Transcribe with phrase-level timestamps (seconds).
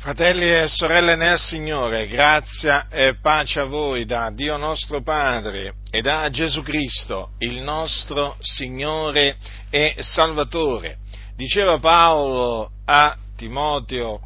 [0.00, 6.00] Fratelli e sorelle nel Signore, grazia e pace a voi da Dio nostro Padre e
[6.00, 9.36] da Gesù Cristo, il nostro Signore
[9.68, 10.96] e Salvatore.
[11.36, 14.20] Diceva Paolo a Timoteo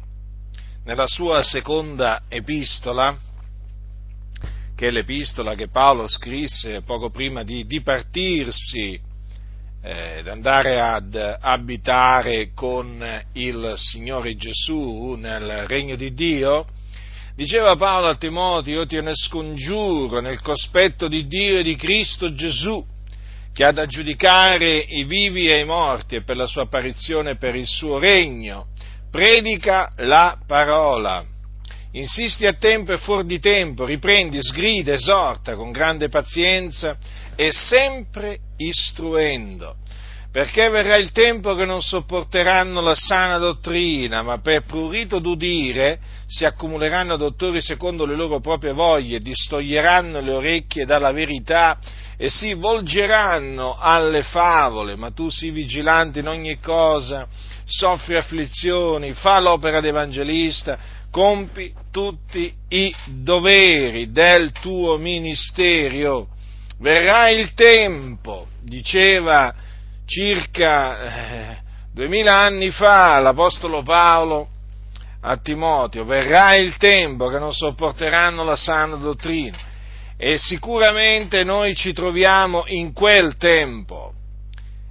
[0.85, 3.13] nella sua seconda epistola,
[4.77, 8.97] che è l'epistola che Paolo scrisse poco prima di dipartirsi
[9.85, 16.65] eh, andare ad abitare con il Signore Gesù nel regno di Dio,
[17.35, 22.33] diceva Paolo a Timoteo, io ti ne scongiuro nel cospetto di Dio e di Cristo
[22.33, 22.83] Gesù,
[23.53, 27.37] che ha da giudicare i vivi e i morti e per la sua apparizione e
[27.37, 28.69] per il suo regno,
[29.11, 31.23] predica la parola.
[31.91, 36.97] Insisti a tempo e fuori di tempo, riprendi, sgrida, esorta con grande pazienza
[37.35, 39.75] e sempre istruendo,
[40.31, 46.45] perché verrà il tempo che non sopporteranno la sana dottrina, ma per prurito d'udire si
[46.45, 51.77] accumuleranno dottori secondo le loro proprie voglie, distoglieranno le orecchie dalla verità
[52.17, 57.27] e si volgeranno alle favole, ma tu sii vigilante in ogni cosa,
[57.65, 60.77] soffri afflizioni, fa l'opera d'evangelista,
[61.11, 66.27] compi tutti i doveri del tuo ministerio
[66.79, 69.53] verrà il tempo, diceva
[70.05, 71.57] circa eh,
[71.93, 74.49] duemila anni fa l'Apostolo Paolo
[75.21, 79.73] a Timoteo, verrà il tempo che non sopporteranno la sana dottrina.
[80.17, 84.13] E sicuramente noi ci troviamo in quel tempo.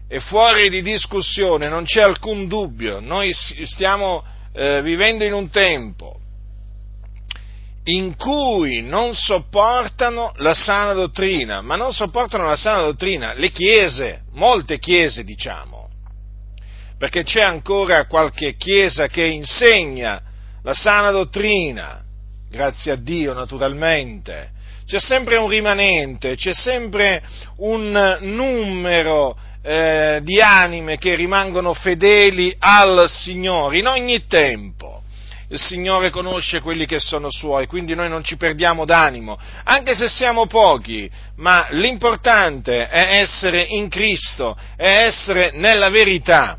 [0.06, 6.18] E fuori di discussione, non c'è alcun dubbio, noi stiamo eh, vivendo in un tempo
[7.84, 14.22] in cui non sopportano la sana dottrina, ma non sopportano la sana dottrina le chiese,
[14.32, 15.88] molte chiese diciamo,
[16.98, 20.22] perché c'è ancora qualche chiesa che insegna
[20.62, 22.02] la sana dottrina,
[22.48, 24.52] grazie a Dio naturalmente,
[24.86, 27.22] c'è sempre un rimanente, c'è sempre
[27.56, 35.03] un numero eh, di anime che rimangono fedeli al Signore in ogni tempo
[35.54, 40.08] il Signore conosce quelli che sono suoi, quindi noi non ci perdiamo d'animo, anche se
[40.08, 46.58] siamo pochi, ma l'importante è essere in Cristo, è essere nella verità.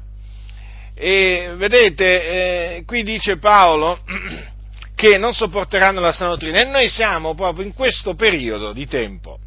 [0.96, 4.00] E vedete, eh, qui dice Paolo
[4.96, 6.62] che non sopporteranno la sana dottrina.
[6.62, 9.40] E noi siamo proprio in questo periodo di tempo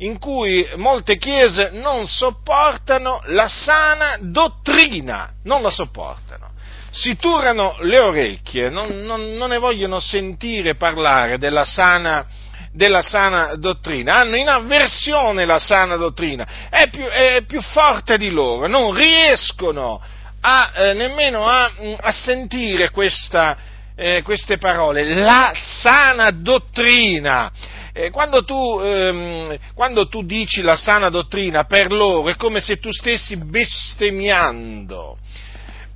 [0.00, 6.47] in cui molte chiese non sopportano la sana dottrina, non la sopportano
[6.90, 12.26] si turano le orecchie, non, non, non ne vogliono sentire parlare della sana,
[12.72, 18.30] della sana dottrina, hanno in avversione la sana dottrina, è più, è più forte di
[18.30, 20.00] loro, non riescono
[20.40, 23.56] a, eh, nemmeno a, a sentire questa,
[23.94, 27.50] eh, queste parole, la sana dottrina.
[27.92, 32.78] Eh, quando, tu, ehm, quando tu dici la sana dottrina per loro è come se
[32.78, 35.18] tu stessi bestemmiando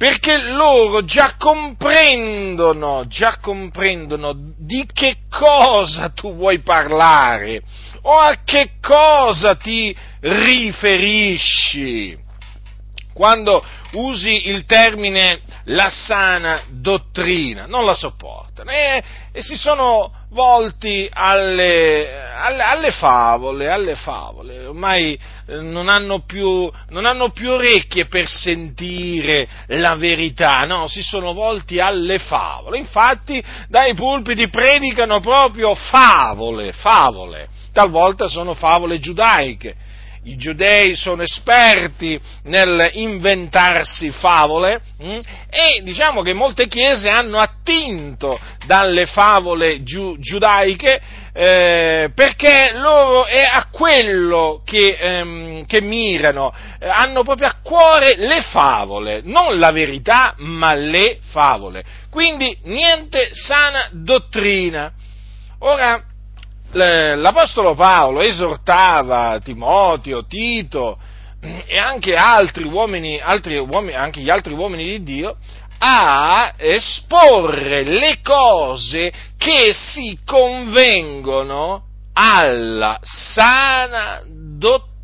[0.02, 7.62] perché loro già comprendono, già comprendono di che cosa tu vuoi parlare
[8.00, 12.18] o a che cosa ti riferisci.
[13.12, 18.70] Quando usi il termine la sana dottrina, non la sopportano.
[18.70, 19.02] E,
[19.32, 26.70] e si sono volti alle, alle, alle, favole, alle favole, ormai eh, non hanno, più,
[26.88, 33.42] non hanno più orecchie per sentire la verità, no, si sono volti alle favole, infatti
[33.68, 39.76] dai pulpiti predicano proprio favole, favole, talvolta sono favole giudaiche,
[40.24, 45.06] i giudei sono esperti nel inventarsi favole mh?
[45.06, 45.18] Mm?
[45.50, 51.00] e diciamo che molte chiese hanno attinto dalle favole giu- giudaiche
[51.34, 58.16] eh, perché loro è a quello che, ehm, che mirano, eh, hanno proprio a cuore
[58.16, 61.82] le favole, non la verità ma le favole.
[62.10, 64.92] Quindi niente sana dottrina.
[65.60, 66.02] Ora,
[66.72, 70.98] l'Apostolo Paolo esortava Timoteo, Tito
[71.40, 75.36] e anche altri uomini, altri uomini, anche gli altri uomini di Dio
[75.78, 81.82] a esporre le cose che si convengono
[82.12, 84.22] alla sana
[84.58, 85.00] dottrina.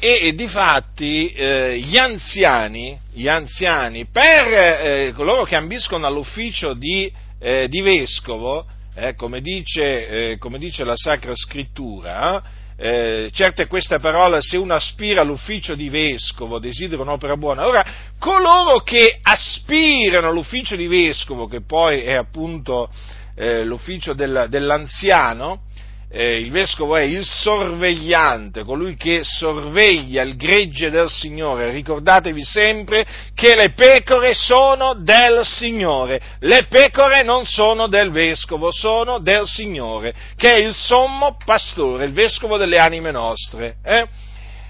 [0.00, 7.12] E, e difatti eh, gli anziani, gli anziani per eh, coloro che ambiscono all'ufficio di
[7.38, 12.42] eh, di vescovo, eh, come, dice, eh, come, dice, la Sacra Scrittura,
[12.76, 17.66] eh, certo è questa parola, se uno aspira all'ufficio di vescovo, desidera un'opera buona.
[17.66, 17.84] Ora,
[18.18, 22.88] coloro che aspirano all'ufficio di vescovo, che poi è appunto
[23.34, 25.62] eh, l'ufficio del, dell'anziano,
[26.10, 31.70] eh, il vescovo è il sorvegliante, colui che sorveglia il gregge del Signore.
[31.70, 39.18] Ricordatevi sempre che le pecore sono del Signore, le pecore non sono del vescovo, sono
[39.18, 43.76] del Signore, che è il sommo pastore, il vescovo delle anime nostre.
[43.84, 44.06] Eh?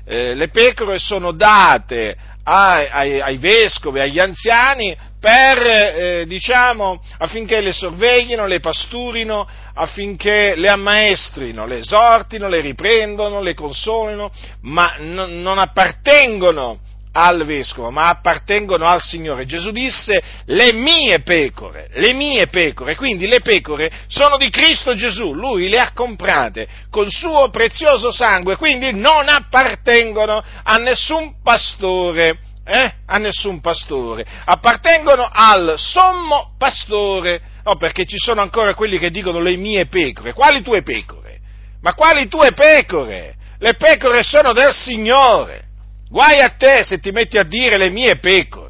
[0.05, 7.61] Eh, le pecore sono date ai, ai, ai vescovi, agli anziani, per, eh, diciamo, affinché
[7.61, 9.47] le sorveglino, le pasturino,
[9.79, 14.31] affinché le ammaestrino, le esortino, le riprendono, le consolino,
[14.63, 16.81] ma n- non appartengono
[17.13, 19.47] al vescovo, ma appartengono al Signore.
[19.47, 25.33] Gesù disse le mie pecore, le mie pecore, quindi le pecore sono di Cristo Gesù,
[25.33, 32.93] lui le ha comprate col suo prezioso sangue, quindi non appartengono a nessun pastore eh?
[33.07, 39.41] a nessun pastore, appartengono al sommo pastore, no, perché ci sono ancora quelli che dicono
[39.41, 41.39] le mie pecore, quali tue pecore?
[41.81, 43.37] Ma quali tue pecore?
[43.59, 45.65] Le pecore sono del Signore,
[46.11, 48.68] guai a te se ti metti a dire le mie pecore.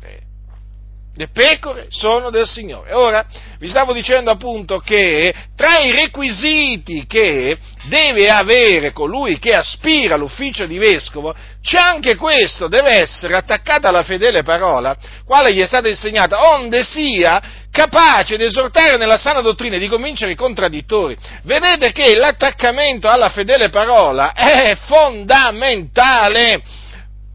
[1.19, 2.93] Le pecore sono del Signore.
[2.93, 3.27] Ora,
[3.59, 10.65] vi stavo dicendo appunto che tra i requisiti che deve avere colui che aspira all'ufficio
[10.65, 15.89] di vescovo, c'è anche questo, deve essere attaccata alla fedele parola, quale gli è stata
[15.89, 17.43] insegnata, onde sia
[17.73, 21.17] capace di esortare nella sana dottrina e di convincere i contraddittori.
[21.43, 26.63] Vedete che l'attaccamento alla fedele parola è fondamentale.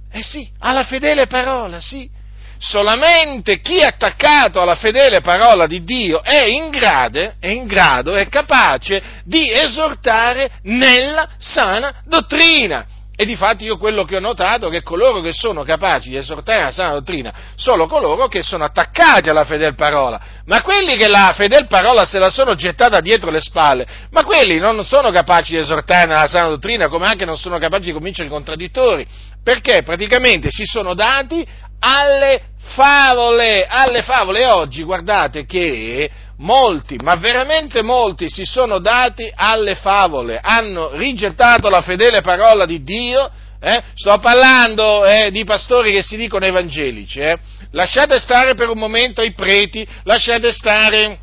[0.09, 2.21] Eh sì, alla fedele parola, sì
[2.63, 8.13] solamente chi è attaccato alla fedele parola di Dio è in, grado, è in grado,
[8.13, 12.85] è capace di esortare nella sana dottrina.
[13.15, 16.63] E difatti io quello che ho notato è che coloro che sono capaci di esortare
[16.63, 21.31] la sana dottrina sono coloro che sono attaccati alla fedel parola, ma quelli che la
[21.35, 25.59] fedel parola se la sono gettata dietro le spalle, ma quelli non sono capaci di
[25.59, 29.05] esortare nella sana dottrina come anche non sono capaci di convincere i contraddittori,
[29.43, 31.45] perché praticamente si sono dati
[31.83, 34.45] alle favole, alle favole.
[34.45, 41.81] Oggi guardate che molti, ma veramente molti, si sono dati alle favole, hanno rigettato la
[41.81, 43.29] fedele parola di Dio.
[43.59, 43.81] Eh?
[43.95, 47.19] Sto parlando eh, di pastori che si dicono evangelici.
[47.19, 47.37] Eh?
[47.71, 51.19] Lasciate stare per un momento i preti, lasciate stare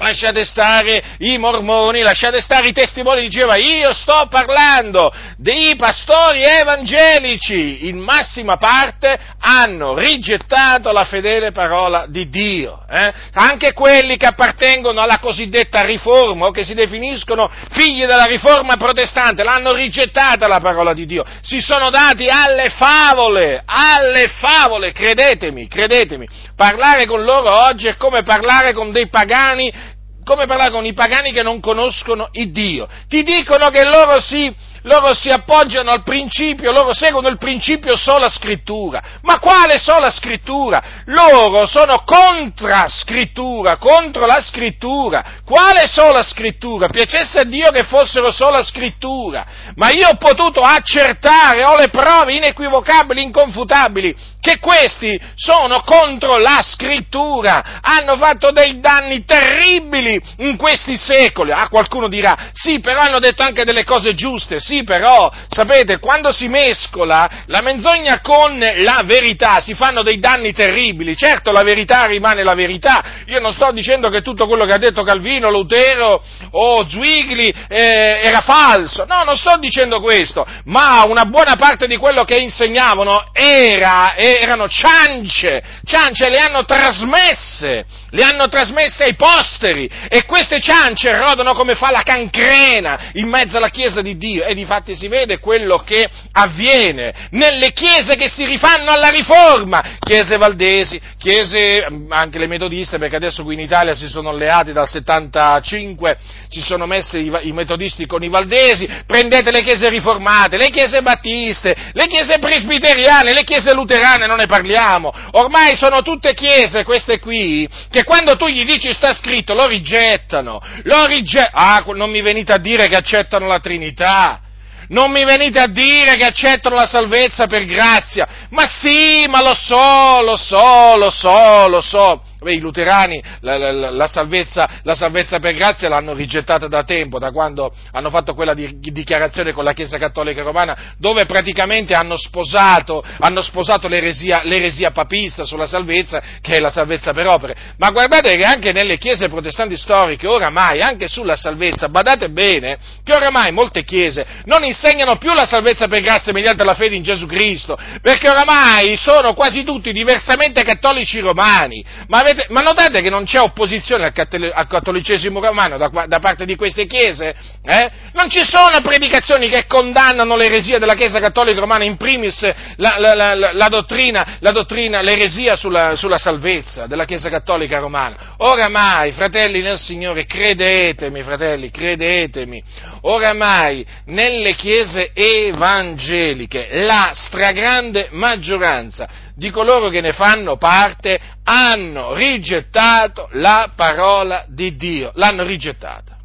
[0.00, 6.42] lasciate stare i mormoni, lasciate stare i testimoni di Geova, io sto parlando dei pastori
[6.42, 13.12] evangelici, in massima parte hanno rigettato la fedele parola di Dio, eh?
[13.34, 19.42] anche quelli che appartengono alla cosiddetta riforma o che si definiscono figli della riforma protestante,
[19.42, 26.26] l'hanno rigettata la parola di Dio, si sono dati alle favole, alle favole, credetemi, credetemi,
[26.56, 29.88] parlare con loro oggi è come parlare con dei pagani
[30.30, 32.86] come parlare con i pagani che non conoscono il Dio.
[33.08, 38.30] Ti dicono che loro si loro si appoggiano al principio, loro seguono il principio sola
[38.30, 39.02] scrittura.
[39.22, 40.82] Ma quale sola scrittura?
[41.06, 45.22] Loro sono contra scrittura, contro la scrittura.
[45.44, 46.86] Quale sola scrittura?
[46.86, 49.44] Piacesse a Dio che fossero sola scrittura.
[49.74, 56.60] Ma io ho potuto accertare, ho le prove inequivocabili, inconfutabili, che questi sono contro la
[56.62, 57.80] scrittura.
[57.80, 61.52] Hanno fatto dei danni terribili in questi secoli.
[61.52, 66.32] Ah, qualcuno dirà, sì, però hanno detto anche delle cose giuste sì, però, sapete, quando
[66.32, 71.16] si mescola la menzogna con la verità si fanno dei danni terribili.
[71.16, 73.02] Certo, la verità rimane la verità.
[73.30, 76.20] Io non sto dicendo che tutto quello che ha detto Calvino, Lutero
[76.50, 79.04] o Zwigli eh, era falso.
[79.04, 80.44] No, non sto dicendo questo.
[80.64, 85.62] Ma una buona parte di quello che insegnavano era, erano ciance.
[85.84, 87.84] Ciance le hanno trasmesse.
[88.10, 89.88] Le hanno trasmesse ai posteri.
[90.08, 94.44] E queste ciance rodano come fa la cancrena in mezzo alla Chiesa di Dio.
[94.44, 100.36] E difatti si vede quello che avviene nelle chiese che si rifanno alla riforma, chiese
[100.36, 106.18] valdesi, chiese anche le metodiste, perché adesso qui in Italia si sono alleati dal 75,
[106.48, 111.74] si sono messi i metodisti con i valdesi, prendete le chiese riformate, le chiese battiste,
[111.92, 117.68] le chiese presbiteriane, le chiese luterane, non ne parliamo, ormai sono tutte chiese queste qui,
[117.90, 122.52] che quando tu gli dici sta scritto lo rigettano, lo rigettano, ah, non mi venite
[122.52, 124.40] a dire che accettano la Trinità,
[124.88, 128.26] non mi venite a dire che accettano la salvezza per grazia.
[128.50, 132.22] Ma sì, ma lo so, lo so, lo so, lo so.
[132.40, 137.18] Beh, I luterani la, la, la, salvezza, la, salvezza, per grazia l'hanno rigettata da tempo,
[137.18, 142.16] da quando hanno fatto quella di, dichiarazione con la Chiesa Cattolica Romana, dove praticamente hanno
[142.16, 147.54] sposato, hanno sposato l'eresia, l'eresia, papista sulla salvezza, che è la salvezza per opere.
[147.76, 153.12] Ma guardate che anche nelle chiese protestanti storiche, oramai, anche sulla salvezza, badate bene, che
[153.12, 157.26] oramai molte chiese non insegnano più la salvezza per grazia mediante la fede in Gesù
[157.26, 161.84] Cristo, perché oramai sono quasi tutti diversamente cattolici romani.
[162.08, 166.18] Ma avete, ma notate che non c'è opposizione al, cattolic- al cattolicesimo romano da, da,
[166.18, 167.34] parte di queste chiese?
[167.62, 167.90] Eh?
[168.12, 172.42] Non ci sono predicazioni che condannano l'eresia della Chiesa cattolica romana, in primis
[172.76, 178.34] la, la, la, la dottrina, dottrina, l'eresia sulla, sulla, salvezza della Chiesa cattolica romana.
[178.38, 182.62] Oramai, fratelli nel Signore, credetemi, fratelli, credetemi,
[183.02, 189.08] oramai nelle chiese evangeliche la stragrande maggioranza
[189.40, 196.19] di coloro che ne fanno parte hanno rigettato la parola di Dio, l'hanno rigettata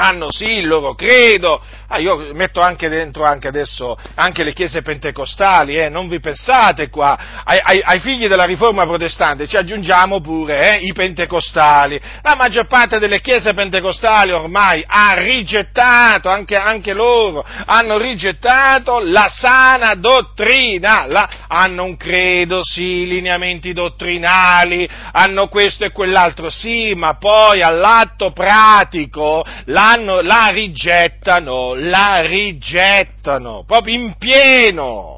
[0.00, 4.80] hanno sì il loro credo, ah, io metto anche dentro anche adesso anche le chiese
[4.80, 10.20] pentecostali, eh, non vi pensate qua, ai, ai, ai, figli della riforma protestante ci aggiungiamo
[10.20, 16.92] pure eh, i pentecostali, la maggior parte delle chiese pentecostali ormai ha rigettato, anche, anche
[16.92, 25.84] loro, hanno rigettato la sana dottrina, la, hanno un credo, sì, lineamenti dottrinali, hanno questo
[25.84, 34.14] e quell'altro, sì, ma poi all'atto pratico la fanno, la rigettano, la rigettano, proprio in
[34.18, 35.14] pieno.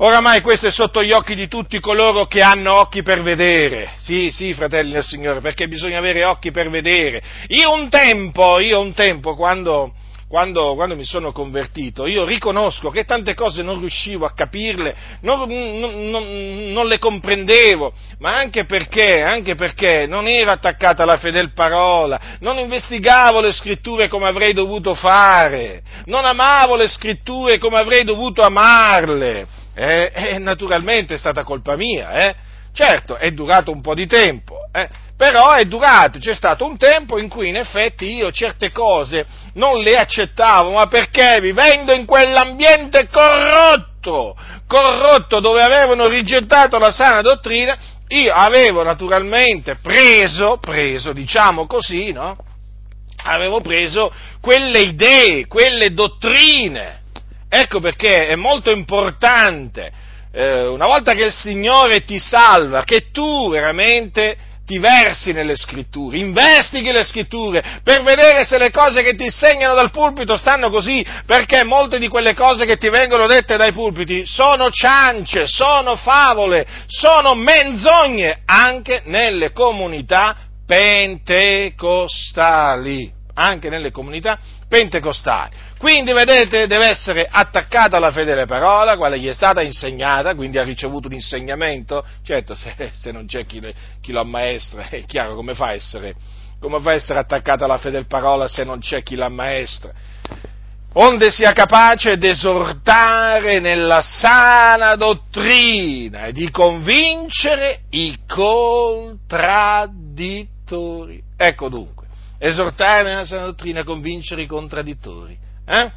[0.00, 3.90] Oramai questo è sotto gli occhi di tutti coloro che hanno occhi per vedere.
[3.96, 7.20] Sì, sì, fratelli del Signore, perché bisogna avere occhi per vedere.
[7.48, 9.94] Io un tempo, io un tempo, quando,
[10.28, 15.48] quando, quando, mi sono convertito, io riconosco che tante cose non riuscivo a capirle, non,
[15.48, 21.54] non, non, non le comprendevo, ma anche perché, anche perché non ero attaccata alla fedel
[21.54, 28.04] parola, non investigavo le scritture come avrei dovuto fare, non amavo le scritture come avrei
[28.04, 29.56] dovuto amarle.
[29.74, 32.34] Eh, eh, naturalmente è stata colpa mia, eh?
[32.72, 34.88] Certo, è durato un po' di tempo, eh?
[35.18, 39.80] Però è durato, c'è stato un tempo in cui in effetti io certe cose non
[39.80, 44.36] le accettavo, ma perché vivendo in quell'ambiente corrotto,
[44.68, 52.36] corrotto dove avevano rigettato la sana dottrina, io avevo naturalmente preso, preso, diciamo così, no?
[53.24, 57.00] Avevo preso quelle idee, quelle dottrine.
[57.48, 59.90] Ecco perché è molto importante,
[60.30, 66.18] eh, una volta che il Signore ti salva, che tu veramente ti versi nelle scritture,
[66.18, 71.02] investighi le scritture per vedere se le cose che ti insegnano dal pulpito stanno così,
[71.24, 76.66] perché molte di quelle cose che ti vengono dette dai pulpiti sono ciance, sono favole,
[76.86, 85.67] sono menzogne anche nelle comunità pentecostali, anche nelle comunità pentecostali.
[85.78, 90.64] Quindi, vedete, deve essere attaccata alla fedele parola, quale gli è stata insegnata, quindi ha
[90.64, 92.04] ricevuto un insegnamento.
[92.24, 93.62] Certo, se, se non c'è chi,
[94.00, 96.16] chi, lo ammaestra, è chiaro come fa a essere,
[96.58, 99.92] come fa a essere attaccata alla fedele parola se non c'è chi l'ammaestra.
[100.94, 111.22] Onde sia capace d'esortare nella sana dottrina e di convincere i contraddittori.
[111.36, 112.08] Ecco dunque,
[112.38, 115.46] esortare nella sana dottrina e convincere i contraddittori.
[115.68, 115.92] Eh?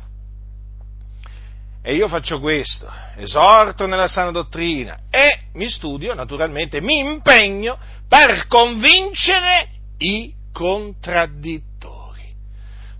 [1.84, 8.46] E io faccio questo, esorto nella sana dottrina e mi studio, naturalmente, mi impegno per
[8.48, 12.36] convincere i contraddittori.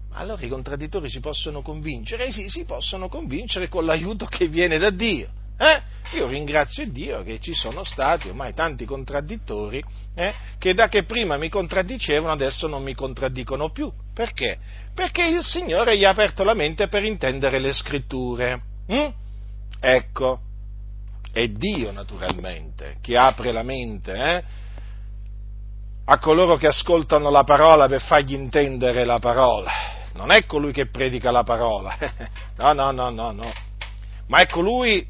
[0.10, 2.26] Ma allora i contraddittori si possono convincere?
[2.26, 5.30] Eh sì, si possono convincere con l'aiuto che viene da Dio.
[5.62, 5.82] Eh?
[6.18, 9.82] Io ringrazio Dio che ci sono stati ormai tanti contraddittori
[10.16, 13.92] eh, che da che prima mi contraddicevano adesso non mi contraddicono più.
[14.12, 14.58] Perché?
[14.96, 18.62] Perché il Signore gli ha aperto la mente per intendere le scritture.
[18.92, 19.08] Mm?
[19.80, 20.40] Ecco,
[21.32, 24.44] è Dio naturalmente che apre la mente eh,
[26.06, 29.72] a coloro che ascoltano la parola per fargli intendere la parola.
[30.16, 31.96] Non è colui che predica la parola,
[32.58, 33.52] no, no, no, no, no,
[34.32, 35.06] ma è colui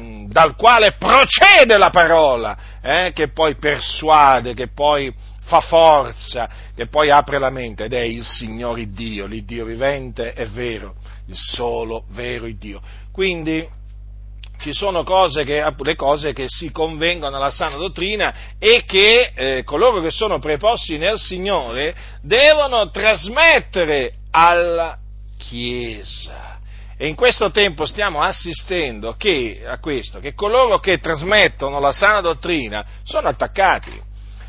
[0.00, 5.12] mm, dal quale procede la parola, eh, che poi persuade, che poi
[5.42, 10.46] fa forza, che poi apre la mente ed è il Signore Dio, l'Iddio vivente è
[10.46, 10.94] vero,
[11.26, 12.80] il solo vero Dio.
[13.12, 13.68] Quindi
[14.58, 19.64] ci sono cose che, le cose che si convengono alla sana dottrina e che eh,
[19.64, 24.96] coloro che sono preposti nel Signore devono trasmettere alla
[25.36, 26.41] Chiesa
[27.02, 32.20] E in questo tempo stiamo assistendo che, a questo, che coloro che trasmettono la sana
[32.20, 34.00] dottrina sono attaccati,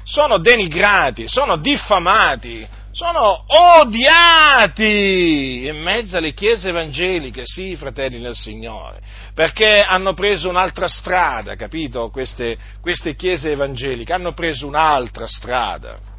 [0.04, 3.44] sono denigrati, sono diffamati, sono
[3.80, 9.02] odiati in mezzo alle chiese evangeliche, sì, fratelli del Signore,
[9.34, 12.12] perché hanno preso un'altra strada, capito?
[12.12, 16.12] Queste, queste chiese evangeliche hanno preso un'altra strada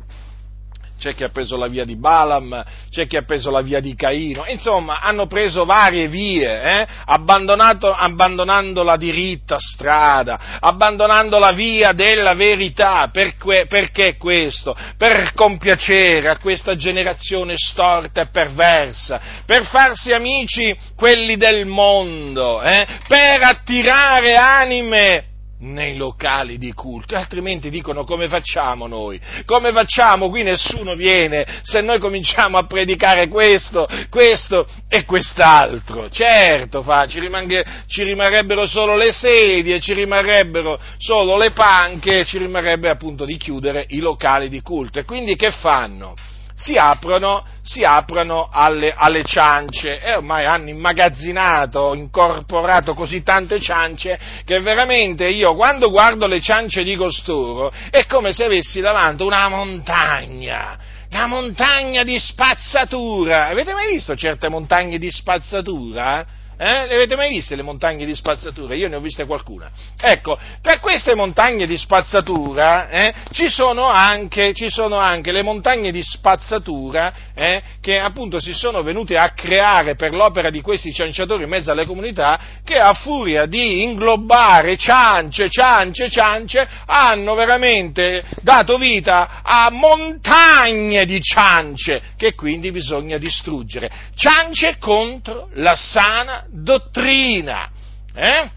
[0.99, 3.95] c'è chi ha preso la via di Balaam, c'è chi ha preso la via di
[3.95, 6.87] Caino, insomma hanno preso varie vie, eh?
[7.05, 14.77] abbandonando la diritta strada, abbandonando la via della verità, per que- perché questo?
[14.97, 22.87] Per compiacere a questa generazione storta e perversa, per farsi amici quelli del mondo, eh?
[23.07, 29.21] per attirare anime nei locali di culto, altrimenti dicono come facciamo noi?
[29.45, 30.29] Come facciamo?
[30.29, 36.09] Qui nessuno viene se noi cominciamo a predicare questo, questo e quest'altro.
[36.11, 42.39] Certo, fa, ci, rimange, ci rimarrebbero solo le sedie, ci rimarrebbero solo le panche, ci
[42.39, 44.99] rimarrebbe appunto di chiudere i locali di culto.
[44.99, 46.15] E quindi che fanno?
[46.57, 54.19] Si aprono, si aprono alle, alle, ciance e ormai hanno immagazzinato, incorporato così tante ciance
[54.45, 59.49] che veramente io quando guardo le ciance di costoro è come se avessi davanti una
[59.49, 60.79] montagna,
[61.11, 63.49] una montagna di spazzatura.
[63.49, 66.25] Avete mai visto certe montagne di spazzatura?
[66.57, 66.87] Eh?
[66.87, 68.75] Le avete mai viste le montagne di spazzatura?
[68.75, 69.71] Io ne ho viste qualcuna.
[70.01, 75.91] Ecco, tra queste montagne di spazzatura eh, ci, sono anche, ci, sono anche, le montagne
[75.91, 81.43] di spazzatura eh, che appunto si sono venute a creare per l'opera di questi cianciatori
[81.43, 88.79] in mezzo alle comunità che a furia di inglobare ciance, ciance, ciance hanno veramente dato
[88.79, 93.91] vita a montagne di ciance che quindi bisogna distruggere.
[94.15, 97.69] Ciance contro la sana dottrina.
[98.15, 98.51] Eh?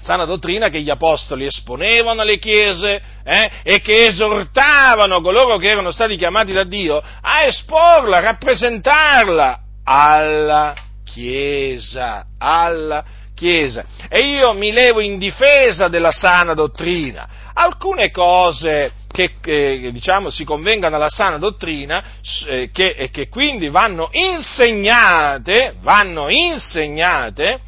[0.00, 3.50] Sana dottrina che gli apostoli esponevano alle chiese eh?
[3.62, 10.74] e che esortavano coloro che erano stati chiamati da Dio a esporla, a rappresentarla alla
[11.04, 13.04] Chiesa, alla
[13.40, 13.84] Chiesa.
[14.10, 17.26] E io mi levo in difesa della sana dottrina.
[17.54, 22.04] Alcune cose che, che diciamo, si convengano alla sana dottrina
[22.46, 27.60] eh, che, e che quindi vanno insegnate, vanno insegnate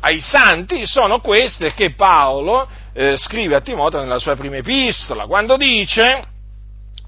[0.00, 5.58] ai santi sono queste che Paolo eh, scrive a Timoteo nella sua prima epistola, quando
[5.58, 6.22] dice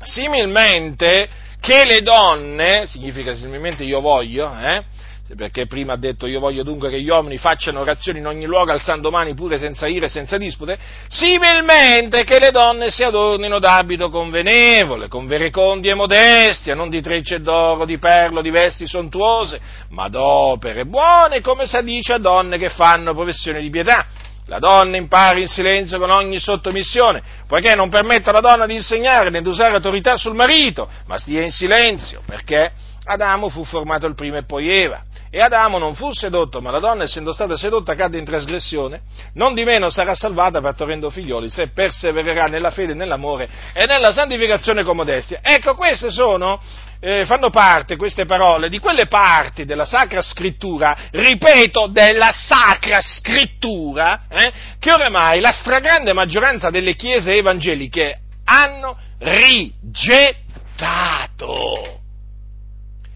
[0.03, 1.27] similmente
[1.59, 4.85] che le donne, significa similmente io voglio, eh,
[5.35, 8.73] perché prima ha detto io voglio dunque che gli uomini facciano orazioni in ogni luogo
[8.73, 14.11] alzando mani pure senza ire e senza dispute, similmente che le donne si adornino d'abito
[14.11, 19.59] convenevole, con verecondi e modestia, non di trecce d'oro, di perlo, di vesti sontuose,
[19.89, 24.07] ma d'opere buone, come si dice a donne che fanno professione di pietà.
[24.49, 29.31] La donna impari in silenzio con ogni sottomissione, poiché non permette alla donna di insegnare
[29.31, 32.73] né di usare autorità sul marito, ma stia in silenzio, perché
[33.05, 35.03] Adamo fu formato il primo e poi Eva.
[35.35, 39.01] E Adamo non fu sedotto, ma la donna, essendo stata sedotta, cadde in trasgressione,
[39.33, 44.85] non di meno sarà salvata partorendo figlioli, se persevererà nella fede, nell'amore e nella santificazione
[44.85, 45.41] con modestia.
[45.43, 46.63] Ecco, queste sono,
[47.01, 54.27] eh, fanno parte, queste parole, di quelle parti della Sacra Scrittura, ripeto, della Sacra Scrittura,
[54.29, 60.43] eh, che oramai la stragrande maggioranza delle chiese evangeliche hanno rigettato.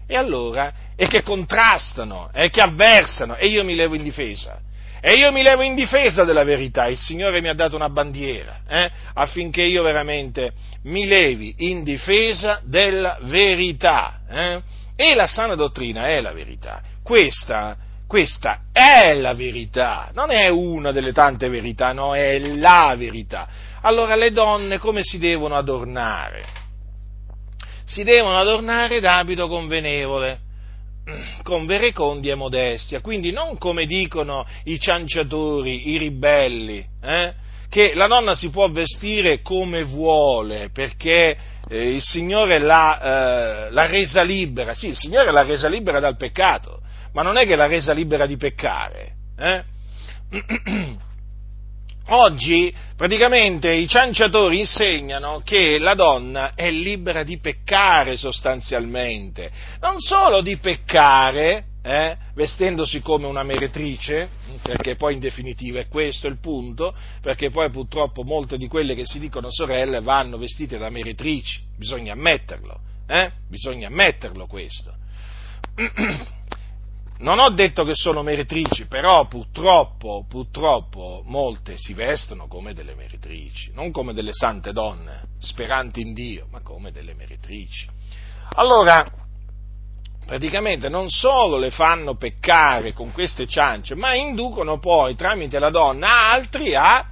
[0.05, 4.59] E allora e che contrastano e che avversano e io mi levo in difesa.
[4.99, 8.63] E io mi levo in difesa della verità, il Signore mi ha dato una bandiera
[8.67, 10.51] eh, affinché io veramente
[10.83, 14.19] mi levi in difesa della verità.
[14.29, 14.61] Eh?
[14.97, 16.81] E la sana dottrina è la verità.
[17.01, 23.47] Questa, questa è la verità, non è una delle tante verità, no, è la verità.
[23.83, 26.43] Allora le donne come si devono adornare?
[27.85, 30.47] Si devono adornare d'abito convenevole
[31.43, 37.33] con verecondi e modestia, quindi non come dicono i cianciatori, i ribelli, eh?
[37.69, 41.37] che la donna si può vestire come vuole perché
[41.69, 46.17] eh, il Signore l'ha, eh, l'ha resa libera, sì, il Signore l'ha resa libera dal
[46.17, 46.81] peccato,
[47.13, 49.11] ma non è che l'ha resa libera di peccare.
[49.37, 49.63] Eh?
[52.11, 60.41] Oggi praticamente i cianciatori insegnano che la donna è libera di peccare sostanzialmente, non solo
[60.41, 64.27] di peccare, eh, vestendosi come una meretrice,
[64.63, 69.05] perché poi in definitiva è questo il punto, perché poi purtroppo molte di quelle che
[69.05, 73.31] si dicono sorelle vanno vestite da meretrici, bisogna ammetterlo, eh?
[73.47, 74.95] bisogna ammetterlo questo.
[77.19, 83.71] non ho detto che sono meretrici, però purtroppo, purtroppo molte si vestono come delle meretrici,
[83.73, 87.87] non come delle sante donne, speranti in Dio, ma come delle meretrici.
[88.55, 89.05] Allora,
[90.25, 96.29] praticamente non solo le fanno peccare con queste ciance, ma inducono poi tramite la donna
[96.31, 97.05] altri a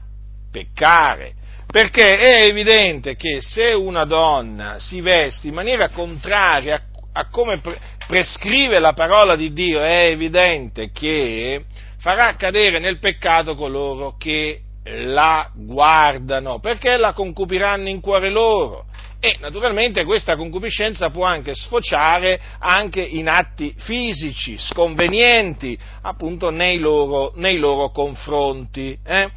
[0.49, 1.33] peccare.
[1.67, 7.59] Perché è evidente che se una donna si veste in maniera contraria a come
[8.07, 11.65] prescrive la parola di Dio, è evidente che
[11.99, 18.85] farà cadere nel peccato coloro che la guardano, perché la concupiranno in cuore loro.
[19.19, 27.33] E naturalmente questa concupiscenza può anche sfociare anche in atti fisici, sconvenienti, appunto nei loro,
[27.35, 28.97] nei loro confronti.
[29.03, 29.29] Eh?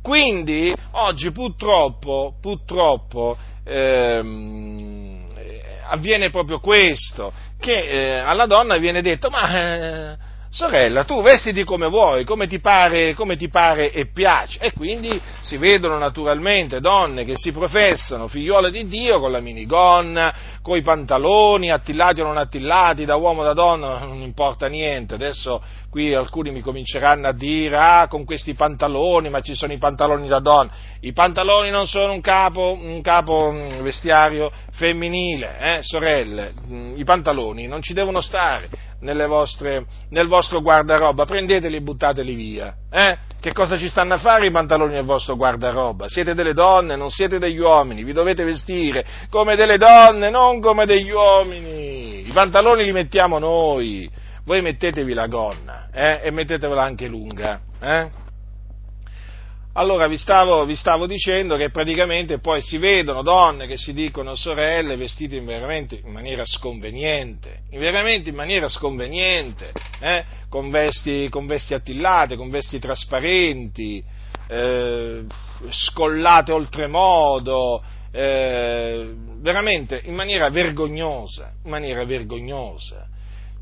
[0.00, 5.24] Quindi oggi purtroppo, purtroppo ehm,
[5.88, 7.32] avviene proprio questo,
[7.64, 10.16] che eh, alla donna viene detto, ma eh,
[10.54, 14.60] sorella, tu vestiti come vuoi, come ti, pare, come ti pare e piace.
[14.60, 20.32] E quindi si vedono naturalmente donne che si professano figliuole di Dio con la minigonna,
[20.62, 25.14] con i pantaloni, attillati o non attillati, da uomo o da donna, non importa niente.
[25.14, 29.78] Adesso qui alcuni mi cominceranno a dire, ah, con questi pantaloni, ma ci sono i
[29.78, 30.70] pantaloni da donna.
[31.00, 37.02] I pantaloni non sono un capo, un capo mm, vestiario femminile, eh, sorelle, mm, i
[37.02, 38.92] pantaloni non ci devono stare
[39.26, 42.74] vostre, nel vostro guardaroba, prendeteli e buttateli via.
[42.90, 43.18] Eh?
[43.40, 46.08] Che cosa ci stanno a fare i pantaloni nel vostro guardaroba?
[46.08, 50.86] Siete delle donne, non siete degli uomini, vi dovete vestire come delle donne, non come
[50.86, 52.26] degli uomini.
[52.26, 54.10] I pantaloni li mettiamo noi,
[54.44, 56.20] voi mettetevi la gonna eh?
[56.22, 57.60] e mettetevela anche lunga.
[57.80, 58.22] Eh?
[59.76, 64.36] Allora vi stavo, vi stavo, dicendo che praticamente poi si vedono donne che si dicono
[64.36, 70.24] sorelle vestite in, veramente in maniera sconveniente, in veramente in maniera sconveniente, eh?
[70.48, 74.00] con, vesti, con, vesti, attillate, con vesti trasparenti,
[74.46, 75.24] eh,
[75.68, 77.82] scollate oltremodo,
[78.12, 83.08] eh, veramente in maniera vergognosa, in maniera vergognosa.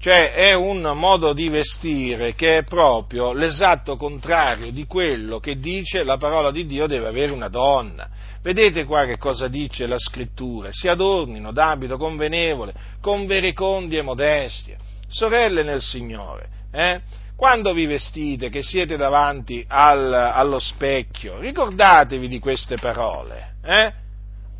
[0.02, 6.02] Cioè è un modo di vestire che è proprio l'esatto contrario di quello che dice
[6.02, 8.08] la parola di Dio deve avere una donna.
[8.42, 10.70] Vedete qua che cosa dice la scrittura?
[10.72, 14.76] Si adornino d'abito convenevole, con verecondi e modestia.
[15.06, 17.00] Sorelle nel Signore, eh?
[17.36, 23.54] quando vi vestite, che siete davanti al, allo specchio, ricordatevi di queste parole.
[23.64, 23.92] Eh?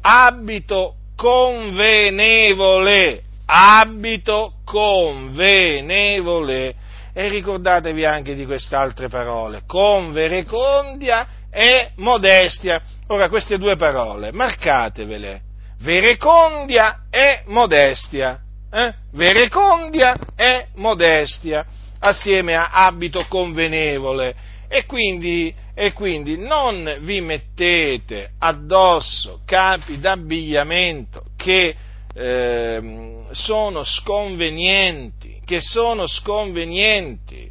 [0.03, 6.75] Abito convenevole, abito convenevole.
[7.15, 12.81] E ricordatevi anche di queste altre parole, con verecondia e modestia.
[13.09, 15.43] Ora, queste due parole, marcatevele,
[15.81, 18.41] verecondia e modestia.
[18.73, 18.95] Eh?
[19.13, 21.67] Verecondia e modestia,
[21.99, 24.35] assieme a abito convenevole.
[24.69, 31.77] E quindi, e quindi non vi mettete addosso capi d'abbigliamento che
[32.15, 37.51] eh, sono sconvenienti, che sono sconvenienti.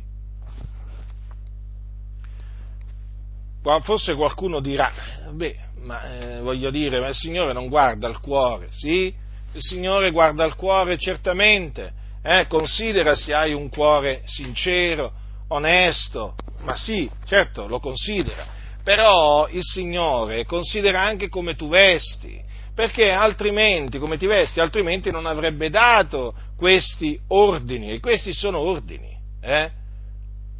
[3.81, 4.91] Forse qualcuno dirà,
[5.31, 9.13] beh, ma eh, voglio dire, ma il Signore non guarda il cuore, sì?
[9.53, 12.47] Il Signore guarda il cuore certamente, eh?
[12.47, 15.11] considera se hai un cuore sincero,
[15.49, 18.45] onesto, ma sì, certo, lo considera,
[18.83, 22.41] però il Signore considera anche come tu vesti,
[22.81, 29.15] perché altrimenti, come ti vesti, altrimenti non avrebbe dato questi ordini, e questi sono ordini.
[29.39, 29.69] Eh?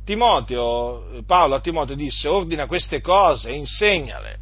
[0.06, 4.38] Timoteo, Paolo a Timoteo disse, ordina queste cose, insegnale.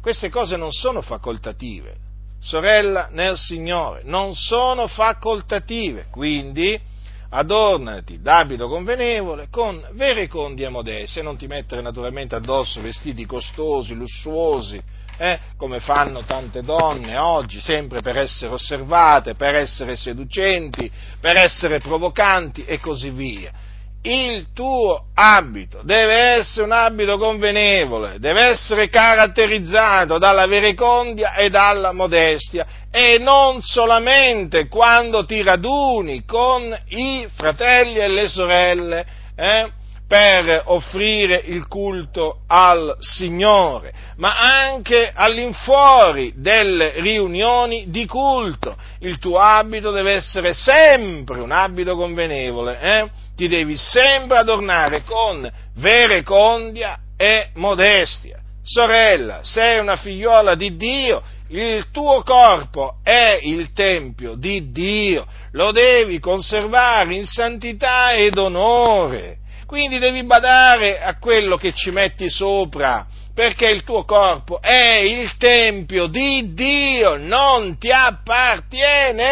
[0.00, 1.94] Queste cose non sono facoltative,
[2.40, 6.80] sorella nel Signore, non sono facoltative, quindi
[7.28, 14.82] adornati d'abito convenevole con vere condie modeste, non ti mettere naturalmente addosso vestiti costosi, lussuosi,
[15.18, 21.80] eh, come fanno tante donne oggi, sempre per essere osservate, per essere seducenti, per essere
[21.80, 23.52] provocanti e così via.
[24.00, 31.92] Il tuo abito deve essere un abito convenevole, deve essere caratterizzato dalla verecondia e dalla
[31.92, 39.72] modestia e non solamente quando ti raduni con i fratelli e le sorelle, eh,
[40.08, 48.74] per offrire il culto al Signore, ma anche all'infuori delle riunioni di culto.
[49.00, 53.10] Il tuo abito deve essere sempre un abito convenevole, eh?
[53.36, 58.38] ti devi sempre adornare con verecondia e modestia.
[58.64, 65.70] Sorella, sei una figliola di Dio, il tuo corpo è il Tempio di Dio, lo
[65.70, 69.40] devi conservare in santità ed onore.
[69.68, 75.36] Quindi devi badare a quello che ci metti sopra, perché il tuo corpo è il
[75.36, 79.26] Tempio di Dio, non ti appartiene.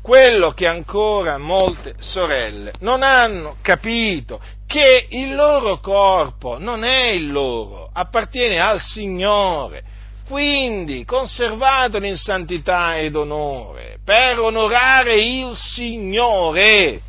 [0.00, 7.30] Quello che ancora molte sorelle non hanno capito, che il loro corpo non è il
[7.30, 9.84] loro, appartiene al Signore
[10.26, 17.00] quindi conservatelo in santità ed onore, per onorare il Signore,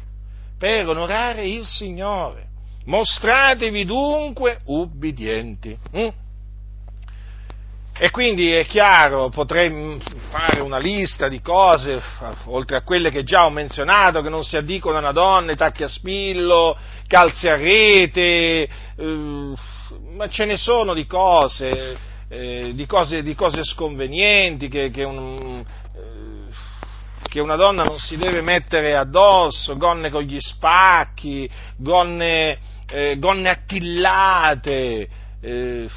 [0.60, 2.48] per onorare il Signore.
[2.86, 5.78] Mostratevi dunque ubbidienti.
[5.96, 6.08] Mm?
[8.02, 9.98] E quindi è chiaro, potrei
[10.30, 12.02] fare una lista di cose,
[12.46, 15.84] oltre a quelle che già ho menzionato, che non si addicono a una donna, tacchi
[15.84, 19.54] a spillo, calze a rete, eh,
[20.16, 21.98] ma ce ne sono di cose
[22.30, 25.66] eh, di, cose, di, cose, sconvenienti che, che, un,
[27.30, 32.58] che, una donna non si deve mettere addosso, gonne con gli spacchi, gonne,
[32.90, 35.08] eh, gonne attillate,
[35.42, 35.90] eh,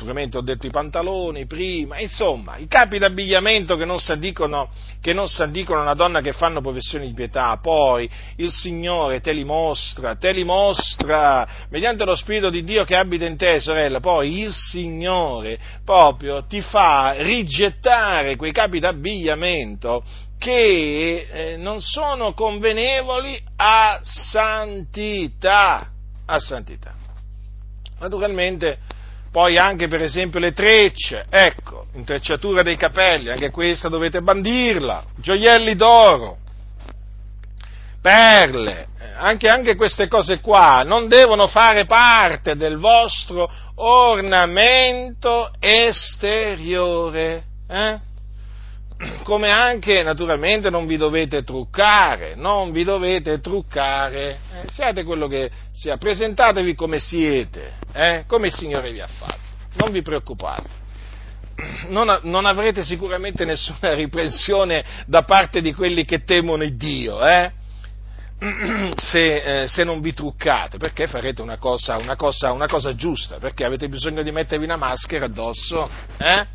[0.00, 5.12] Naturalmente ho detto i pantaloni prima, insomma, i capi d'abbigliamento che non si addicono, che
[5.12, 9.32] non si addicono a una donna che fanno professione di pietà, poi il Signore te
[9.32, 14.00] li mostra, te li mostra, mediante lo Spirito di Dio che abita in te, sorella,
[14.00, 20.02] poi il Signore proprio ti fa rigettare quei capi d'abbigliamento
[20.40, 25.86] che eh, non sono convenevoli a santità,
[26.24, 26.94] a santità.
[27.98, 28.78] Naturalmente,
[29.30, 35.76] poi anche per esempio le trecce, ecco, intrecciatura dei capelli, anche questa dovete bandirla, gioielli
[35.76, 36.38] d'oro,
[38.00, 47.44] perle, anche, anche queste cose qua non devono fare parte del vostro ornamento esteriore.
[47.68, 48.08] Eh?
[49.24, 55.50] come anche naturalmente non vi dovete truccare, non vi dovete truccare, eh, siate quello che
[55.72, 59.40] sia, presentatevi come siete, eh, come il Signore vi ha fatto,
[59.74, 60.78] non vi preoccupate.
[61.88, 67.52] Non, non, avrete sicuramente nessuna riprensione da parte di quelli che temono il Dio, eh?
[68.96, 73.36] se, eh, se, non vi truccate, perché farete una cosa, una, cosa, una cosa, giusta,
[73.36, 76.46] perché avete bisogno di mettervi una maschera addosso, eh?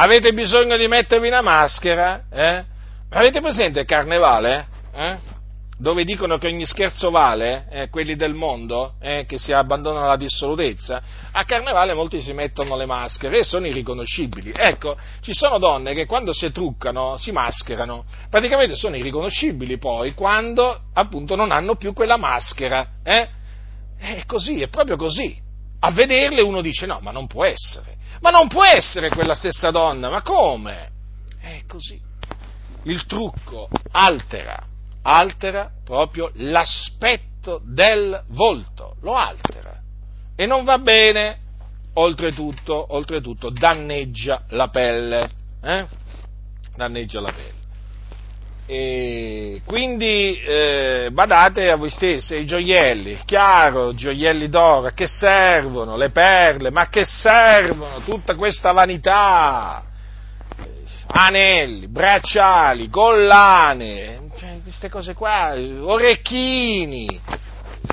[0.00, 2.22] Avete bisogno di mettervi una maschera?
[2.30, 2.64] Eh?
[3.10, 4.68] Avete presente il carnevale?
[4.94, 5.16] Eh?
[5.76, 10.16] Dove dicono che ogni scherzo vale, eh, quelli del mondo, eh, che si abbandonano alla
[10.16, 14.52] dissolutezza, a carnevale molti si mettono le maschere e sono irriconoscibili.
[14.54, 20.80] Ecco, ci sono donne che quando si truccano si mascherano, praticamente sono irriconoscibili poi quando
[20.94, 22.86] appunto non hanno più quella maschera.
[23.02, 23.28] Eh?
[23.98, 25.36] È così, è proprio così.
[25.80, 27.97] A vederle uno dice no, ma non può essere.
[28.20, 30.90] Ma non può essere quella stessa donna, ma come?
[31.40, 32.00] È così.
[32.84, 34.64] Il trucco altera,
[35.02, 39.76] altera proprio l'aspetto del volto, lo altera.
[40.34, 41.38] E non va bene,
[41.94, 45.30] oltretutto, oltretutto danneggia la pelle.
[45.62, 45.86] Eh?
[46.76, 47.57] Danneggia la pelle.
[48.70, 55.96] E quindi eh, badate a voi stessi, i gioielli, chiaro, gioielli d'oro, che servono?
[55.96, 59.84] Le perle, ma che servono tutta questa vanità?
[61.06, 67.18] Anelli, bracciali, collane, cioè, queste cose qua, orecchini,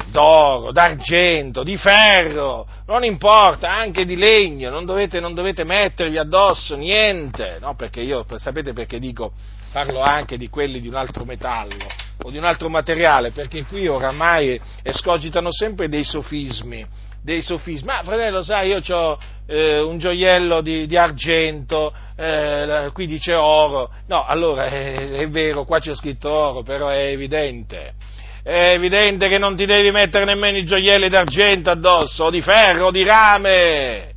[0.08, 6.76] d'oro, d'argento, di ferro, non importa, anche di legno, non dovete, non dovete mettervi addosso
[6.76, 7.76] niente, no?
[7.76, 9.32] Perché io, sapete perché dico
[9.76, 11.86] parlo anche di quelli di un altro metallo
[12.24, 16.86] o di un altro materiale, perché qui oramai escogitano sempre dei sofismi,
[17.22, 17.86] dei sofismi.
[17.86, 23.92] Ma fratello, sai, io ho eh, un gioiello di, di argento, eh, qui dice oro.
[24.08, 27.96] No, allora è, è vero, qua c'è scritto oro, però è evidente.
[28.42, 32.86] È evidente che non ti devi mettere nemmeno i gioielli d'argento addosso, o di ferro,
[32.86, 34.14] o di rame.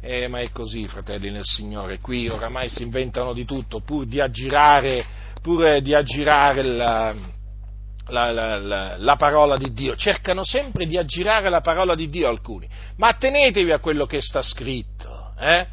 [0.00, 4.20] Eh, ma è così, fratelli nel Signore, qui oramai si inventano di tutto pur di
[4.20, 5.04] aggirare,
[5.42, 7.14] pur di aggirare la,
[8.08, 12.68] la, la, la, parola di Dio, cercano sempre di aggirare la parola di Dio alcuni,
[12.96, 15.66] ma attenetevi a quello che sta scritto, eh?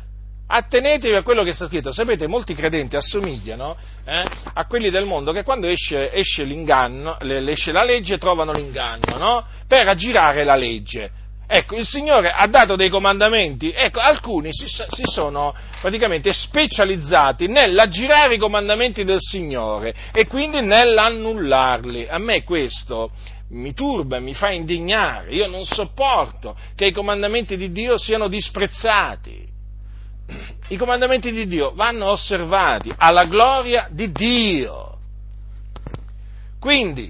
[0.46, 1.92] attenetevi a quello che sta scritto.
[1.92, 7.84] Sapete, molti credenti assomigliano eh, a quelli del mondo che quando esce, esce, esce la
[7.84, 9.46] legge trovano l'inganno no?
[9.68, 11.22] per aggirare la legge.
[11.46, 18.36] Ecco, il Signore ha dato dei comandamenti, ecco, alcuni si, si, sono praticamente specializzati nell'aggirare
[18.36, 22.08] i comandamenti del Signore e quindi nell'annullarli.
[22.08, 23.12] A me questo
[23.50, 29.52] mi turba, mi fa indignare, io non sopporto che i comandamenti di Dio siano disprezzati.
[30.70, 34.98] i comandamenti di Dio vanno osservati alla gloria di Dio.
[36.60, 37.08] Quindi,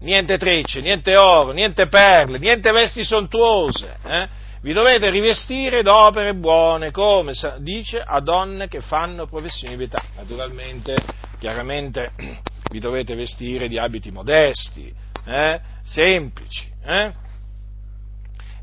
[0.00, 4.28] niente trecce, niente oro, niente perle, niente vesti sontuose, eh?
[4.60, 10.02] vi dovete rivestire d'opere buone, come dice a donne che fanno professione di pietà.
[10.16, 10.96] Naturalmente,
[11.38, 12.12] chiaramente,
[12.70, 14.92] vi dovete vestire di abiti modesti,
[15.24, 15.60] eh?
[15.84, 17.12] semplici, eh?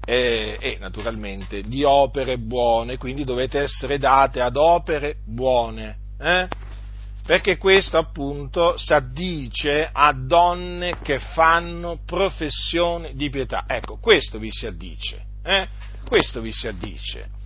[0.05, 6.47] E, e, naturalmente di opere buone, quindi dovete essere date ad opere buone, eh?
[7.25, 13.65] Perché questo appunto si addice a donne che fanno professione di pietà.
[13.67, 15.67] Ecco, questo vi si addice, eh?
[16.05, 17.41] questo vi si addice.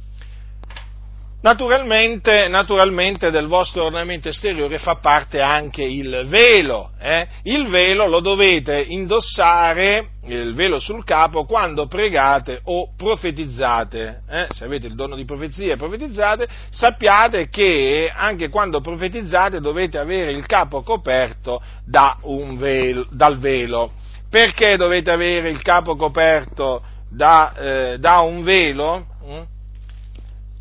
[1.39, 6.91] Naturalmente, naturalmente, del vostro ornamento esteriore fa parte anche il velo.
[6.99, 7.27] Eh?
[7.43, 14.23] Il velo lo dovete indossare, il velo sul capo, quando pregate o profetizzate.
[14.27, 14.47] Eh?
[14.49, 20.31] Se avete il dono di profezia e profetizzate, sappiate che anche quando profetizzate dovete avere
[20.31, 22.17] il capo coperto da
[22.55, 23.91] velo, dal velo.
[24.27, 29.05] Perché dovete avere il capo coperto da, eh, da un velo?
[29.23, 29.55] Mm?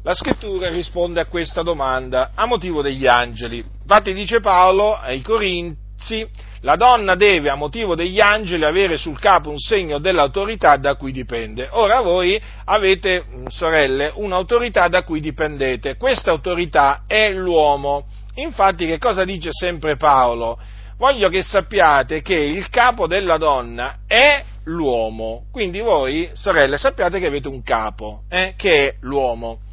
[0.07, 3.57] La scrittura risponde a questa domanda a motivo degli angeli.
[3.83, 6.25] Infatti dice Paolo ai Corinzi,
[6.61, 11.11] la donna deve a motivo degli angeli avere sul capo un segno dell'autorità da cui
[11.11, 11.67] dipende.
[11.73, 15.97] Ora voi avete, mm, sorelle, un'autorità da cui dipendete.
[15.97, 18.07] Questa autorità è l'uomo.
[18.37, 20.57] Infatti che cosa dice sempre Paolo?
[20.99, 25.47] Voglio che sappiate che il capo della donna è l'uomo.
[25.51, 29.65] Quindi voi, sorelle, sappiate che avete un capo, eh, che è l'uomo.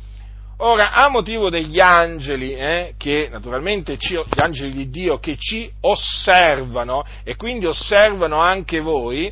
[0.66, 5.70] Ora, a motivo degli angeli, eh, che naturalmente ci, gli angeli di Dio che ci
[5.82, 9.30] osservano e quindi osservano anche voi,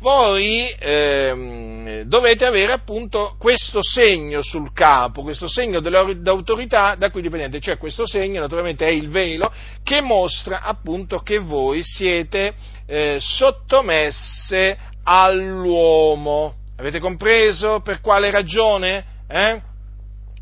[0.00, 7.58] voi ehm, dovete avere appunto questo segno sul capo, questo segno dell'autorità da cui dipendete,
[7.58, 9.50] cioè questo segno naturalmente è il velo
[9.82, 12.52] che mostra appunto che voi siete
[12.84, 16.52] eh, sottomesse all'uomo.
[16.76, 19.04] Avete compreso per quale ragione?
[19.26, 19.74] Eh?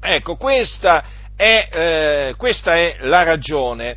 [0.07, 1.03] Ecco, questa
[1.35, 3.97] è, eh, questa è la ragione.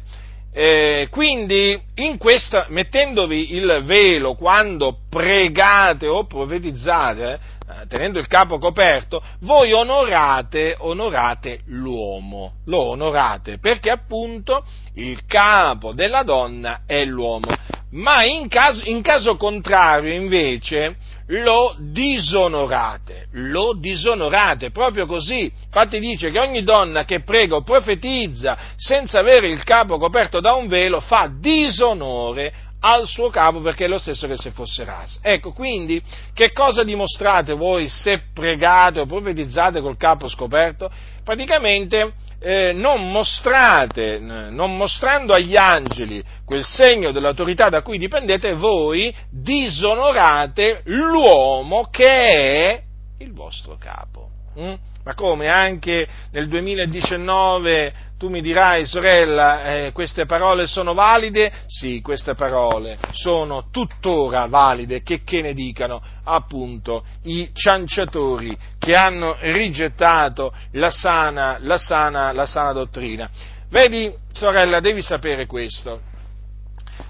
[0.53, 1.79] Eh, quindi,
[2.17, 10.77] questa, mettendovi il velo quando pregate o profetizzate, eh, tenendo il capo coperto, voi onorate,
[10.79, 17.49] onorate l'uomo, lo onorate, perché appunto il capo della donna è l'uomo.
[17.91, 20.95] Ma in caso, in caso contrario, invece,
[21.27, 25.51] lo disonorate, lo disonorate, proprio così.
[25.65, 30.53] Infatti dice che ogni donna che prega o profetizza senza avere il capo coperto da
[30.53, 35.19] un velo fa disonore al suo capo perché è lo stesso che se fosse rasa.
[35.21, 36.01] Ecco, quindi
[36.33, 40.89] che cosa dimostrate voi se pregate o profetizzate col capo scoperto?
[41.23, 49.13] Praticamente eh, non mostrate, non mostrando agli angeli quel segno dell'autorità da cui dipendete, voi
[49.29, 52.83] disonorate l'uomo che è
[53.19, 54.29] il vostro capo.
[54.59, 54.73] Mm?
[55.03, 61.51] Ma come anche nel 2019 tu mi dirai, sorella, eh, queste parole sono valide?
[61.67, 69.37] Sì, queste parole sono tuttora valide, che, che ne dicano appunto i cianciatori che hanno
[69.39, 73.29] rigettato la sana, la sana, la sana dottrina.
[73.69, 76.01] Vedi, sorella, devi sapere questo.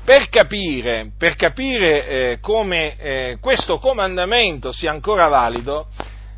[0.03, 5.87] Per capire, per capire eh, come eh, questo comandamento sia ancora valido,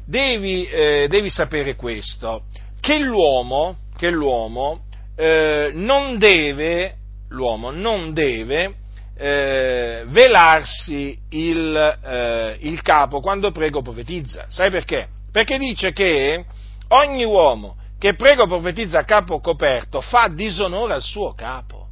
[0.06, 2.44] devi, eh, devi sapere questo,
[2.80, 4.84] che l'uomo, che l'uomo
[5.18, 6.96] eh, non deve,
[7.28, 8.76] l'uomo non deve
[9.18, 14.46] eh, velarsi il, eh, il, capo quando prego profetizza.
[14.48, 15.10] Sai perché?
[15.30, 16.46] Perché dice che
[16.88, 21.88] ogni uomo che prego profetizza a capo coperto fa disonore al suo capo.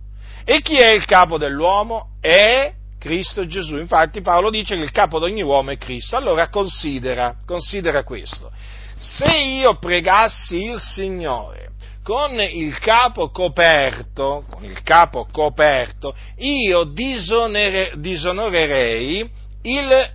[0.45, 2.11] E chi è il capo dell'uomo?
[2.21, 3.75] È Cristo Gesù.
[3.75, 6.15] Infatti Paolo dice che il capo di ogni uomo è Cristo.
[6.15, 8.49] Allora considera, considera questo.
[8.97, 11.66] Se io pregassi il Signore
[12.07, 19.29] con il capo coperto, con il capo coperto, io disonere, disonorerei
[19.63, 20.09] il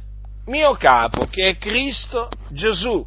[0.46, 3.06] mio capo che è Cristo Gesù.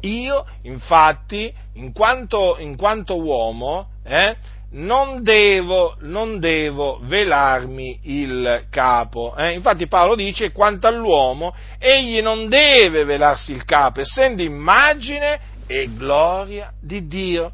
[0.00, 4.34] Io, infatti, in quanto, in quanto uomo, eh,
[4.72, 9.36] non devo, non devo velarmi il capo.
[9.36, 9.52] Eh?
[9.52, 16.72] Infatti Paolo dice, quanto all'uomo, egli non deve velarsi il capo, essendo immagine e gloria
[16.80, 17.52] di Dio.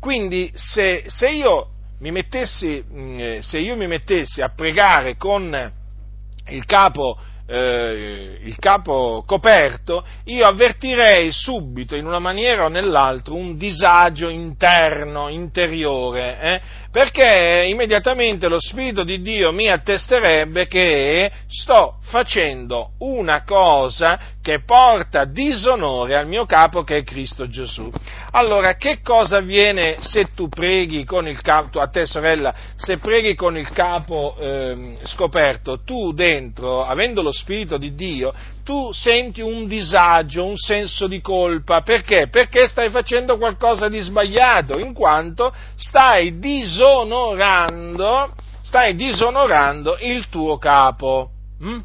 [0.00, 5.72] Quindi se, se, io, mi mettessi, mm, se io mi mettessi a pregare con
[6.48, 7.18] il capo
[7.50, 15.28] eh, il capo coperto, io avvertirei subito, in una maniera o nell'altra, un disagio interno,
[15.28, 16.60] interiore, eh?
[16.90, 25.24] Perché immediatamente lo Spirito di Dio mi attesterebbe che sto facendo una cosa che porta
[25.24, 27.88] disonore al mio capo che è Cristo Gesù.
[28.32, 33.34] Allora, che cosa avviene se tu preghi con il capo, a te sorella, se preghi
[33.34, 38.32] con il capo eh, scoperto, tu dentro, avendo lo Spirito di Dio,
[38.70, 42.28] tu senti un disagio, un senso di colpa, perché?
[42.28, 51.30] Perché stai facendo qualcosa di sbagliato, in quanto stai disonorando, stai disonorando il tuo capo.
[51.64, 51.80] Mm?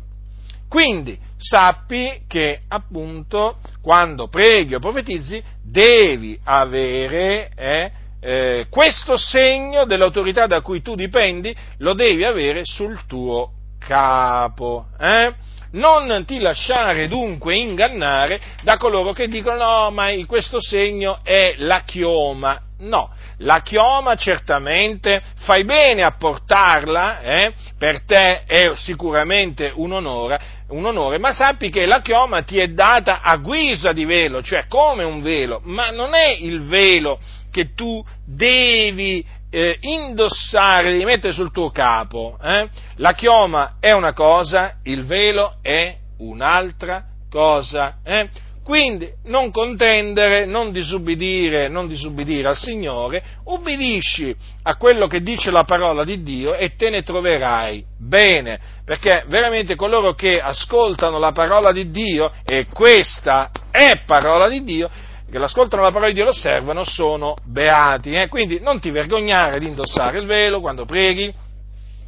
[0.69, 10.45] Quindi sappi che appunto quando preghi o profetizzi devi avere eh, eh, questo segno dell'autorità
[10.45, 14.85] da cui tu dipendi, lo devi avere sul tuo capo.
[14.99, 15.33] Eh?
[15.71, 21.81] Non ti lasciare dunque ingannare da coloro che dicono no, ma questo segno è la
[21.85, 22.59] chioma.
[22.77, 23.09] No,
[23.39, 27.53] la chioma certamente fai bene a portarla, eh?
[27.77, 30.39] per te è sicuramente un onore,
[30.69, 34.67] un onore, ma sappi che la chioma ti è data a guisa di velo, cioè
[34.67, 41.31] come un velo, ma non è il velo che tu devi eh, indossare, devi mettere
[41.31, 42.37] sul tuo capo.
[42.43, 42.67] Eh?
[42.97, 47.99] La chioma è una cosa, il velo è un'altra cosa.
[48.03, 48.27] Eh?
[48.65, 55.63] Quindi non contendere, non disubbidire, non disubbidire al Signore, ubbidisci a quello che dice la
[55.63, 61.71] parola di Dio e te ne troverai bene, perché veramente coloro che ascoltano la parola
[61.71, 64.89] di Dio, e questa è parola di Dio,
[65.29, 68.13] che l'ascoltano la parola di Dio e lo osservano sono beati.
[68.13, 68.27] Eh?
[68.27, 71.33] Quindi non ti vergognare di indossare il velo quando preghi,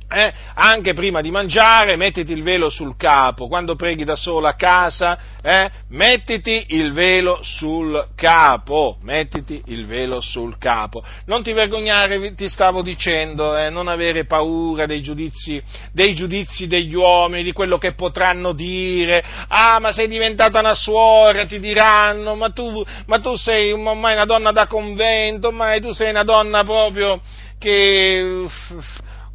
[0.09, 4.53] eh, anche prima di mangiare, mettiti il velo sul capo, quando preghi da solo a
[4.53, 11.03] casa, eh, mettiti il velo sul capo, mettiti il velo sul capo.
[11.25, 16.95] Non ti vergognare, ti stavo dicendo, eh, non avere paura dei giudizi, dei giudizi degli
[16.95, 22.49] uomini, di quello che potranno dire, ah ma sei diventata una suora, ti diranno, ma
[22.49, 27.19] tu, ma tu sei ormai una donna da convento, ma tu sei una donna proprio
[27.59, 28.47] che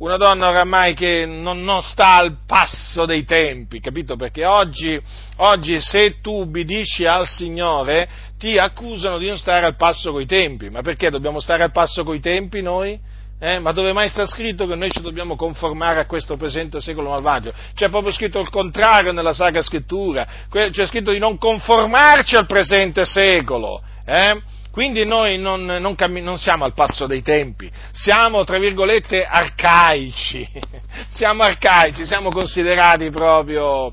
[0.03, 4.16] una donna oramai che non, non, sta al passo dei tempi, capito?
[4.16, 5.00] Perché oggi,
[5.36, 10.70] oggi se tu ubbidisci al Signore ti accusano di non stare al passo coi tempi,
[10.70, 12.98] ma perché dobbiamo stare al passo coi tempi noi?
[13.38, 13.61] Eh?
[13.61, 17.53] Ma dove mai sta scritto che noi ci dobbiamo conformare a questo presente secolo malvagio?
[17.72, 23.05] C'è proprio scritto il contrario nella Sacra Scrittura, c'è scritto di non conformarci al presente
[23.05, 23.80] secolo.
[24.05, 24.42] Eh?
[24.73, 30.49] Quindi noi non, non, non, siamo al passo dei tempi, siamo, tra virgolette, arcaici,
[31.12, 33.93] siamo arcaici, siamo considerati proprio,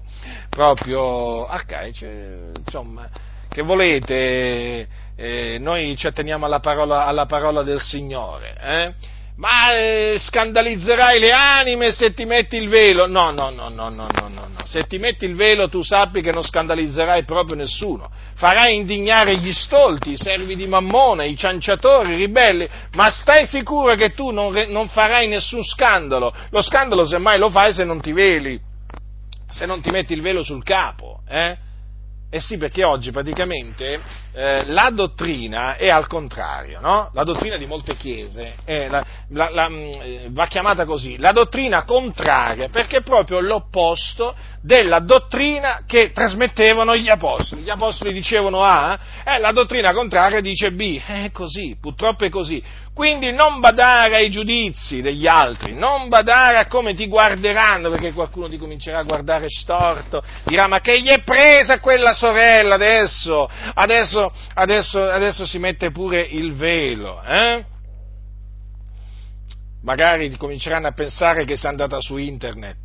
[0.50, 2.08] proprio arcaici,
[2.66, 3.10] insomma,
[3.50, 8.94] che volete, eh, noi ci atteniamo alla parola, alla parola del Signore, eh?
[9.40, 13.08] Ma eh, scandalizzerai le anime se ti metti il velo.
[13.08, 14.48] No, no, no, no, no, no, no.
[14.66, 18.12] Se ti metti il velo tu sappi che non scandalizzerai proprio nessuno.
[18.36, 23.96] Farai indignare gli stolti, i servi di Mammona, i cianciatori, i ribelli, ma stai sicuro
[23.96, 26.34] che tu non, non farai nessun scandalo.
[26.50, 28.60] Lo scandalo semmai lo fai se non ti veli,
[29.50, 31.68] se non ti metti il velo sul capo, eh?
[32.32, 34.00] Eh sì, perché oggi praticamente
[34.34, 37.10] eh, la dottrina è al contrario, no?
[37.14, 42.70] La dottrina di molte chiese la, la, la, mm, va chiamata così, la dottrina contraria,
[42.70, 47.64] perché è proprio l'opposto della dottrina che trasmettevano gli apostoli.
[47.64, 52.30] Gli apostoli dicevano A, eh, la dottrina contraria dice B, eh, è così, purtroppo è
[52.30, 52.64] così.
[53.00, 58.50] Quindi non badare ai giudizi degli altri, non badare a come ti guarderanno, perché qualcuno
[58.50, 64.30] ti comincerà a guardare storto, dirà ma che gli è presa quella sorella adesso, adesso,
[64.54, 67.64] adesso, adesso si mette pure il velo, eh?
[69.82, 72.80] Magari ti cominceranno a pensare che sei andata su internet,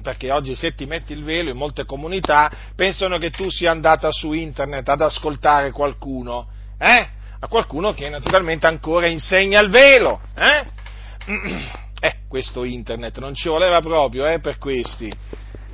[0.00, 4.12] perché oggi se ti metti il velo in molte comunità pensano che tu sia andata
[4.12, 6.46] su internet ad ascoltare qualcuno,
[6.78, 7.14] eh?
[7.38, 10.20] A qualcuno che naturalmente ancora insegna il velo.
[10.34, 10.66] Eh?
[12.00, 15.10] eh questo internet non ci voleva proprio eh, per questi.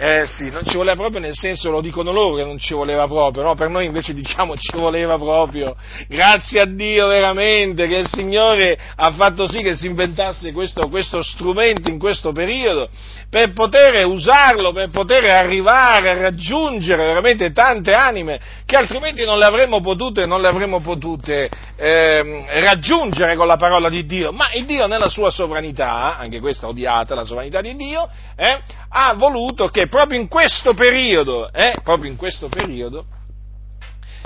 [0.05, 3.07] Eh sì, non ci voleva proprio nel senso, lo dicono loro che non ci voleva
[3.07, 3.55] proprio, no?
[3.55, 5.77] per noi invece diciamo ci voleva proprio.
[6.09, 11.23] Grazie a Dio veramente che il Signore ha fatto sì che si inventasse questo, questo
[11.23, 12.89] strumento in questo periodo
[13.31, 19.45] per poter usarlo, per poter arrivare a raggiungere veramente tante anime che altrimenti non le
[19.45, 24.33] avremmo potute, non le avremmo potute eh, raggiungere con la parola di Dio.
[24.33, 29.15] Ma il Dio nella sua sovranità, anche questa odiata, la sovranità di Dio, eh, ha
[29.15, 33.05] voluto che proprio in questo periodo, eh, proprio in questo periodo,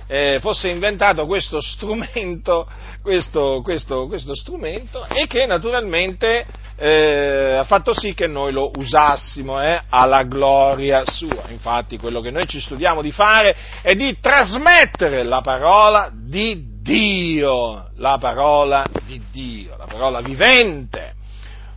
[0.06, 2.68] eh, fosse inventato questo strumento,
[3.02, 6.46] questo, questo, questo strumento e che naturalmente
[6.76, 11.46] eh, ha fatto sì che noi lo usassimo eh, alla gloria sua.
[11.48, 17.88] Infatti quello che noi ci studiamo di fare è di trasmettere la parola di Dio,
[17.96, 21.15] la parola di Dio, la parola vivente.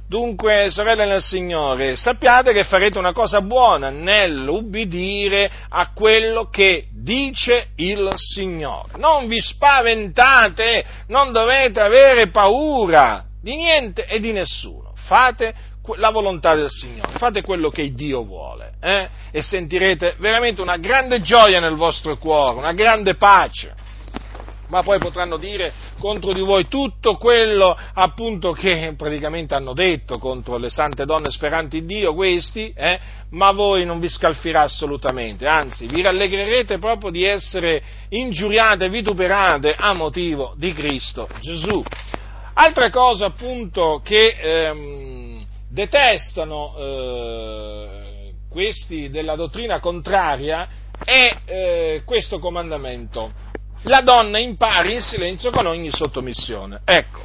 [0.10, 7.68] Dunque, sorelle nel Signore, sappiate che farete una cosa buona nell'ubbidire a quello che dice
[7.76, 8.98] il Signore.
[8.98, 14.94] Non vi spaventate, non dovete avere paura di niente e di nessuno.
[14.96, 15.54] Fate
[15.98, 19.10] la volontà del Signore, fate quello che Dio vuole eh?
[19.30, 23.76] e sentirete veramente una grande gioia nel vostro cuore, una grande pace
[24.70, 30.58] ma poi potranno dire contro di voi tutto quello appunto che praticamente hanno detto contro
[30.58, 33.00] le sante donne speranti in Dio, questi, eh,
[33.32, 39.94] ma voi non vi scalfirà assolutamente, anzi vi rallegrerete proprio di essere ingiuriate vituperate a
[39.94, 41.84] motivo di Cristo Gesù.
[42.54, 50.68] Altra cosa appunto che ehm, detestano eh, questi della dottrina contraria
[51.06, 53.48] è eh, questo comandamento
[53.84, 56.82] la donna impari in silenzio con ogni sottomissione.
[56.84, 57.22] Ecco,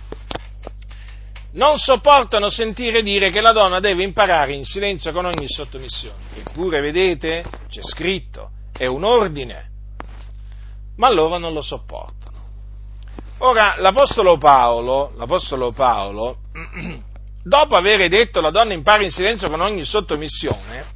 [1.53, 6.23] non sopportano sentire dire che la donna deve imparare in silenzio con ogni sottomissione.
[6.37, 9.71] Eppure, vedete, c'è scritto, è un ordine,
[10.97, 12.23] ma loro non lo sopportano.
[13.39, 16.39] Ora, l'Apostolo Paolo, l'Apostolo Paolo
[17.43, 20.87] dopo aver detto la donna impari in silenzio con ogni sottomissione,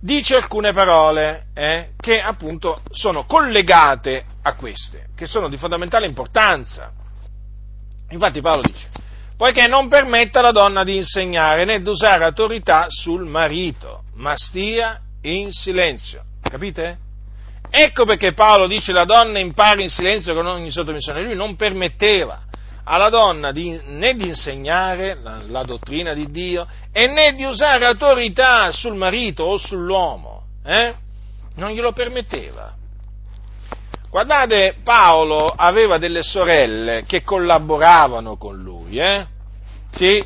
[0.00, 6.92] dice alcune parole eh, che appunto sono collegate a queste, che sono di fondamentale importanza.
[8.10, 8.88] Infatti Paolo dice,
[9.36, 15.00] poiché non permetta alla donna di insegnare né di usare autorità sul marito, ma stia
[15.22, 16.22] in silenzio.
[16.42, 16.98] Capite?
[17.68, 21.22] Ecco perché Paolo dice la donna impari in silenzio con ogni sottomissione.
[21.22, 22.44] Lui non permetteva
[22.88, 27.84] alla donna di, né di insegnare la, la, dottrina di Dio e né di usare
[27.84, 30.44] autorità sul marito o sull'uomo.
[30.64, 30.94] Eh?
[31.56, 32.72] Non glielo permetteva.
[34.08, 39.26] Guardate, Paolo aveva delle sorelle che collaboravano con lui, eh?
[39.90, 40.22] Sì,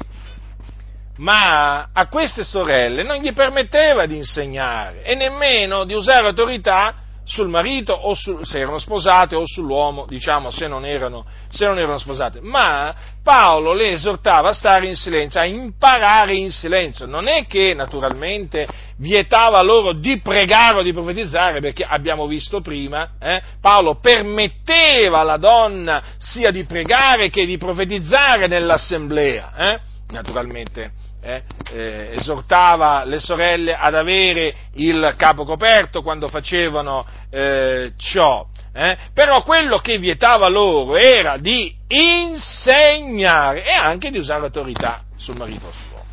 [1.16, 6.94] ma a queste sorelle non gli permetteva di insegnare e nemmeno di usare autorità
[7.30, 11.78] sul marito o sul, se erano sposate o sull'uomo, diciamo, se non, erano, se non
[11.78, 12.40] erano sposate.
[12.40, 17.06] Ma Paolo le esortava a stare in silenzio, a imparare in silenzio.
[17.06, 18.66] Non è che naturalmente
[18.96, 25.36] vietava loro di pregare o di profetizzare, perché abbiamo visto prima, eh, Paolo permetteva alla
[25.36, 29.52] donna sia di pregare che di profetizzare nell'assemblea.
[29.56, 29.80] Eh?
[30.08, 31.42] Naturalmente eh,
[31.72, 38.46] eh, esortava le sorelle ad avere il capo coperto quando facevano eh, ciò.
[38.72, 38.96] Eh.
[39.12, 45.72] però quello che vietava loro era di insegnare e anche di usare autorità sul marito
[45.72, 46.04] suo.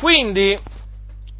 [0.00, 0.58] Quindi,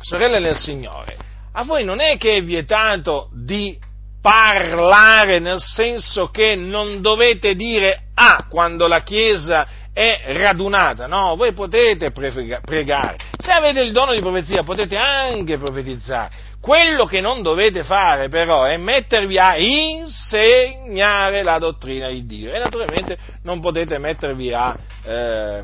[0.00, 1.18] sorelle del Signore,
[1.52, 3.78] a voi non è che è vietato di
[4.24, 11.52] parlare nel senso che non dovete dire ah quando la Chiesa è radunata, no, voi
[11.52, 17.84] potete pregare, se avete il dono di profezia potete anche profetizzare, quello che non dovete
[17.84, 22.50] fare però è mettervi a insegnare la dottrina di Dio.
[22.50, 25.62] E naturalmente non potete mettervi a, eh,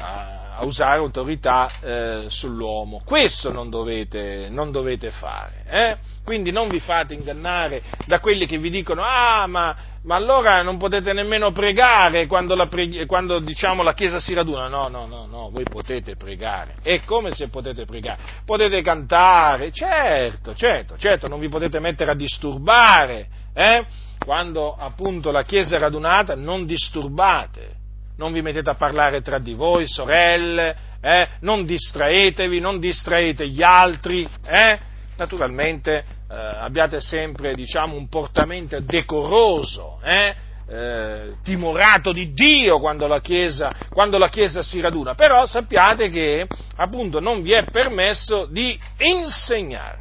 [0.00, 5.96] a usare autorità eh, sull'uomo, questo non dovete, non dovete fare, eh?
[6.24, 9.76] quindi non vi fate ingannare da quelli che vi dicono ah ma
[10.06, 12.68] ma allora non potete nemmeno pregare quando, la,
[13.06, 14.68] quando diciamo, la Chiesa si raduna.
[14.68, 16.76] No, no, no, no, voi potete pregare.
[16.82, 18.18] E come se potete pregare?
[18.44, 23.26] Potete cantare, certo, certo, certo, non vi potete mettere a disturbare.
[23.52, 23.84] Eh?
[24.24, 27.75] Quando appunto la Chiesa è radunata, non disturbate.
[28.18, 31.28] Non vi mettete a parlare tra di voi, sorelle, eh?
[31.40, 34.78] non distraetevi, non distraete gli altri, eh?
[35.16, 40.34] naturalmente eh, abbiate sempre diciamo, un portamento decoroso, eh?
[40.68, 46.44] Eh, timorato di Dio quando la, chiesa, quando la, chiesa, si raduna, però sappiate che
[46.74, 50.00] appunto non vi è permesso di insegnare.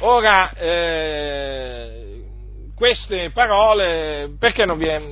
[0.00, 2.07] Ora, eh,
[2.78, 5.02] queste parole, perché non vi è,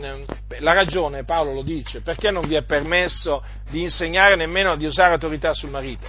[0.60, 5.14] la ragione Paolo lo dice, perché non vi è permesso di insegnare nemmeno di usare
[5.14, 6.06] autorità sul marito?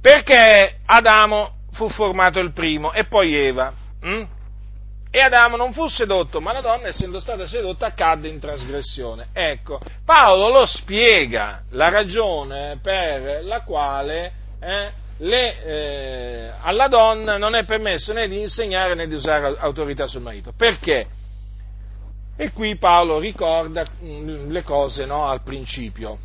[0.00, 3.70] Perché Adamo fu formato il primo e poi Eva.
[4.00, 4.26] Hm?
[5.10, 9.28] E Adamo non fu sedotto, ma la donna, essendo stata sedotta, cadde in trasgressione.
[9.34, 17.54] Ecco, Paolo lo spiega la ragione per la quale eh, le, eh, alla donna non
[17.54, 20.52] è permesso né di insegnare né di usare autorità sul marito.
[20.56, 21.06] Perché?
[22.36, 26.18] E qui Paolo ricorda mm, le cose no, al principio.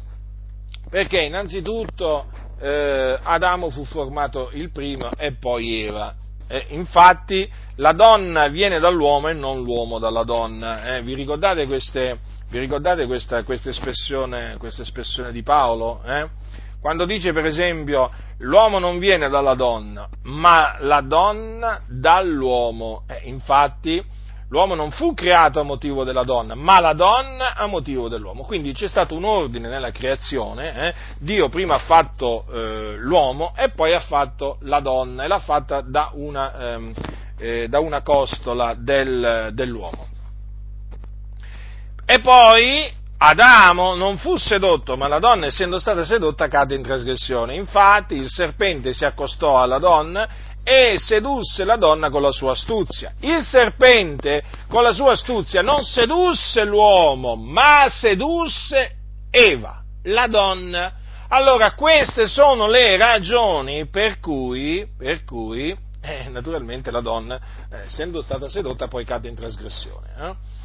[0.90, 2.28] Perché innanzitutto
[2.60, 6.14] eh, Adamo fu formato il primo e poi Eva.
[6.48, 10.96] Eh, infatti la donna viene dall'uomo e non l'uomo dalla donna.
[10.96, 12.18] Eh, vi ricordate, queste,
[12.50, 16.02] vi ricordate questa, questa, espressione, questa, espressione, di Paolo?
[16.84, 23.04] Quando dice per esempio l'uomo non viene dalla donna, ma la donna dall'uomo.
[23.08, 24.04] Eh, infatti
[24.50, 28.44] L'uomo non fu creato a motivo della donna, ma la donna a motivo dell'uomo.
[28.44, 30.94] Quindi c'è stato un ordine nella creazione, eh?
[31.18, 35.82] Dio prima ha fatto eh, l'uomo e poi ha fatto la donna e l'ha fatta
[35.82, 36.94] da una, ehm,
[37.40, 40.06] eh, da una costola del, dell'uomo.
[42.06, 47.56] E poi Adamo non fu sedotto, ma la donna, essendo stata sedotta, cade in trasgressione.
[47.56, 50.28] Infatti il serpente si accostò alla donna
[50.62, 53.14] e sedusse la donna con la sua astuzia.
[53.22, 58.96] Il serpente con la sua astuzia non sedusse l'uomo, ma sedusse
[59.32, 60.92] Eva, la donna.
[61.30, 67.40] Allora, queste sono le ragioni per cui, per cui eh, naturalmente la donna,
[67.72, 70.08] eh, essendo stata sedotta, poi cade in trasgressione.
[70.20, 70.62] Eh?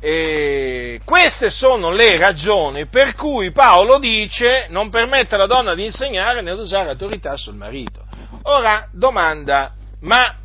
[0.00, 6.40] E queste sono le ragioni per cui Paolo dice non permette alla donna di insegnare
[6.40, 8.02] né di usare autorità sul marito.
[8.44, 10.36] Ora, domanda, ma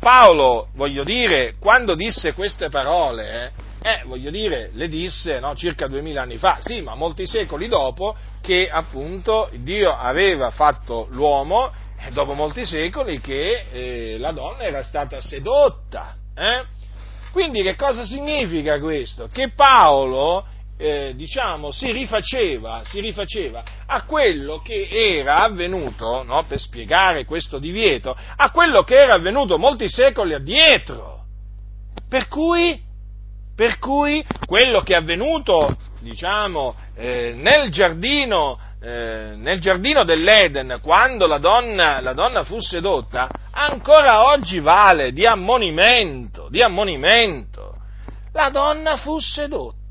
[0.00, 3.52] Paolo, voglio dire, quando disse queste parole,
[3.82, 7.68] eh, eh, voglio dire, le disse no, circa duemila anni fa, sì, ma molti secoli
[7.68, 14.62] dopo che appunto Dio aveva fatto l'uomo, e dopo molti secoli che eh, la donna
[14.62, 16.16] era stata sedotta.
[16.36, 16.64] Eh?
[17.34, 19.26] Quindi che cosa significa questo?
[19.26, 20.46] Che Paolo
[20.78, 27.58] eh, diciamo, si rifaceva, si rifaceva, a quello che era avvenuto, no, per spiegare questo
[27.58, 31.24] divieto, a quello che era avvenuto molti secoli addietro.
[32.08, 32.80] Per cui,
[33.56, 41.26] per cui quello che è avvenuto, diciamo, eh, nel giardino, eh, nel giardino dell'Eden, quando
[41.26, 47.74] la donna, la donna fu sedotta, ancora oggi vale di ammonimento, di ammonimento.
[48.32, 49.84] La donna fu sedotta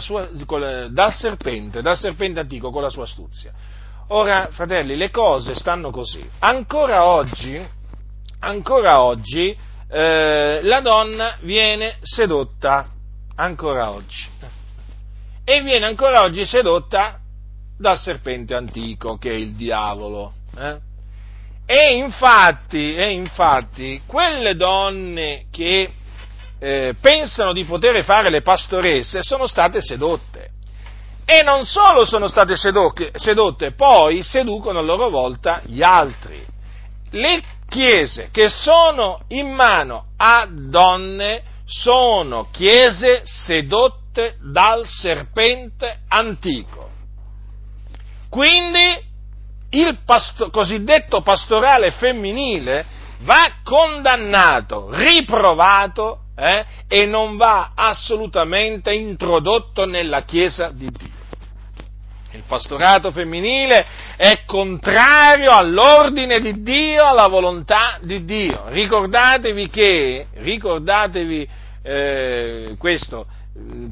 [0.00, 0.28] sua,
[0.58, 3.52] la, dal serpente, dal serpente antico con la sua astuzia.
[4.08, 6.24] Ora, fratelli, le cose stanno così.
[6.40, 7.60] Ancora oggi,
[8.40, 9.56] ancora oggi
[9.88, 12.88] eh, la donna viene sedotta,
[13.36, 14.30] ancora oggi.
[15.44, 17.18] E viene ancora oggi sedotta
[17.82, 20.32] dal serpente antico, che è il diavolo.
[20.56, 20.90] Eh?
[21.66, 25.90] E infatti, e infatti, quelle donne che
[26.58, 30.50] eh, pensano di poter fare le pastoresse sono state sedotte.
[31.24, 36.44] E non solo sono state sedotte, poi seducono a loro volta gli altri.
[37.10, 46.81] Le chiese che sono in mano a donne sono chiese sedotte dal serpente antico.
[48.32, 48.98] Quindi
[49.72, 52.82] il pasto- cosiddetto pastorale femminile
[53.24, 61.10] va condannato, riprovato eh, e non va assolutamente introdotto nella Chiesa di Dio.
[62.30, 63.84] Il pastorato femminile
[64.16, 68.62] è contrario all'ordine di Dio, alla volontà di Dio.
[68.68, 71.48] Ricordatevi che, ricordatevi
[71.82, 73.26] eh, questo,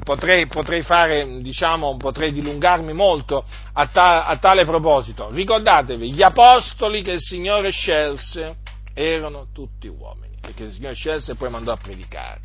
[0.03, 5.29] potrei, potrei, fare, diciamo, potrei dilungarmi molto a, ta, a tale proposito.
[5.31, 8.57] Ricordatevi, gli apostoli che il Signore scelse
[8.93, 12.41] erano tutti uomini perché il Signore scelse e poi mandò a predicare.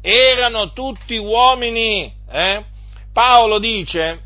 [0.00, 2.12] Erano tutti uomini.
[2.28, 2.64] Eh?
[3.12, 4.20] Paolo, dice,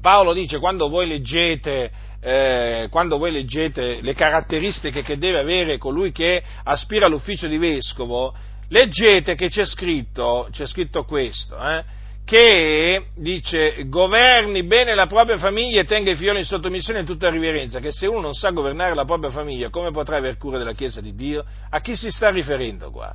[0.00, 6.12] Paolo dice, quando voi leggete eh, quando voi leggete le caratteristiche che deve avere colui
[6.12, 8.32] che aspira all'ufficio di vescovo,
[8.72, 11.84] leggete che c'è scritto, c'è scritto questo, eh,
[12.24, 17.28] che dice governi bene la propria famiglia e tenga i figlioli in sottomissione in tutta
[17.28, 20.72] riverenza, che se uno non sa governare la propria famiglia, come potrà aver cura della
[20.72, 21.44] Chiesa di Dio?
[21.68, 23.14] A chi si sta riferendo qua?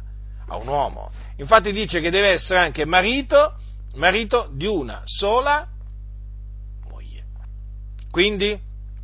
[0.50, 1.10] A un uomo.
[1.38, 3.56] Infatti dice che deve essere anche marito,
[3.96, 5.68] marito di una sola
[6.88, 7.24] moglie.
[8.12, 8.58] Quindi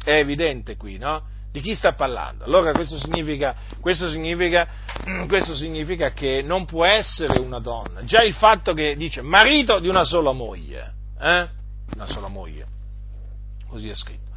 [0.03, 1.31] è evidente qui, no?
[1.53, 2.45] Di chi sta parlando?
[2.45, 4.67] Allora questo significa, questo, significa,
[5.29, 8.03] questo significa, che non può essere una donna.
[8.05, 11.47] Già il fatto che dice marito di una sola moglie, eh?
[11.93, 12.65] Una sola moglie,
[13.67, 14.31] così è scritto.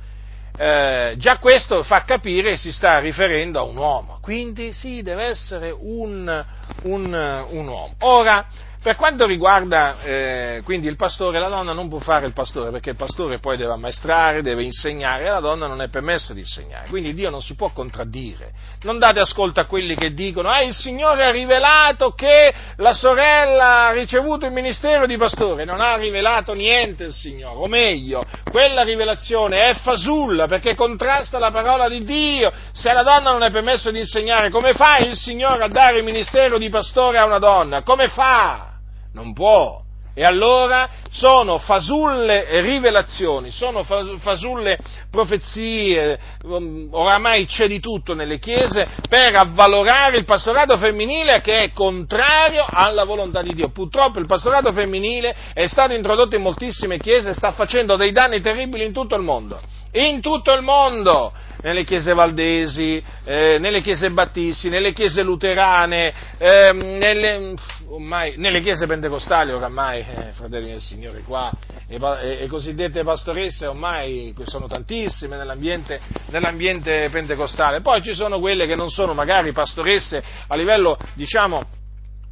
[0.59, 5.25] Eh, già questo fa capire che si sta riferendo a un uomo, quindi sì, deve
[5.25, 6.45] essere un,
[6.83, 7.95] un, un uomo.
[8.01, 8.47] Ora,
[8.87, 12.91] Per quanto riguarda eh, quindi il pastore, la donna non può fare il pastore perché
[12.91, 16.89] il pastore poi deve ammaestrare, deve insegnare e la donna non è permesso di insegnare.
[16.89, 18.53] Quindi Dio non si può contraddire.
[18.83, 23.87] Non date ascolto a quelli che dicono, ah il Signore ha rivelato che la sorella
[23.87, 25.65] ha ricevuto il ministero di pastore.
[25.65, 31.51] Non ha rivelato niente il Signore, o meglio, quella rivelazione è fasulla perché contrasta la
[31.51, 32.53] parola di Dio.
[32.71, 36.05] Se la donna non è permesso di insegnare, come fa il Signore a dare il
[36.05, 37.83] ministero di pastore a una donna?
[37.83, 38.75] Come fa?
[39.17, 39.83] Non può.
[40.13, 44.79] E allora sono fasulle rivelazioni, sono fasulle
[45.11, 51.73] profezie, um, oramai c'è di tutto nelle chiese per avvalorare il pastorato femminile che è
[51.73, 53.71] contrario alla volontà di Dio.
[53.71, 58.41] Purtroppo il pastorato femminile è stato introdotto in moltissime chiese e sta facendo dei danni
[58.41, 59.61] terribili in tutto il mondo.
[59.97, 61.33] In tutto il mondo!
[61.63, 67.55] nelle chiese valdesi, eh, nelle chiese battisti, nelle chiese luterane, eh, nelle,
[67.89, 71.51] ormai, nelle, chiese pentecostali oramai, eh, fratelli del Signore, qua,
[71.89, 77.81] le, le cosiddette pastoresse ormai sono tantissime nell'ambiente, nell'ambiente pentecostale.
[77.81, 81.63] Poi ci sono quelle che non sono magari pastoresse a livello, diciamo,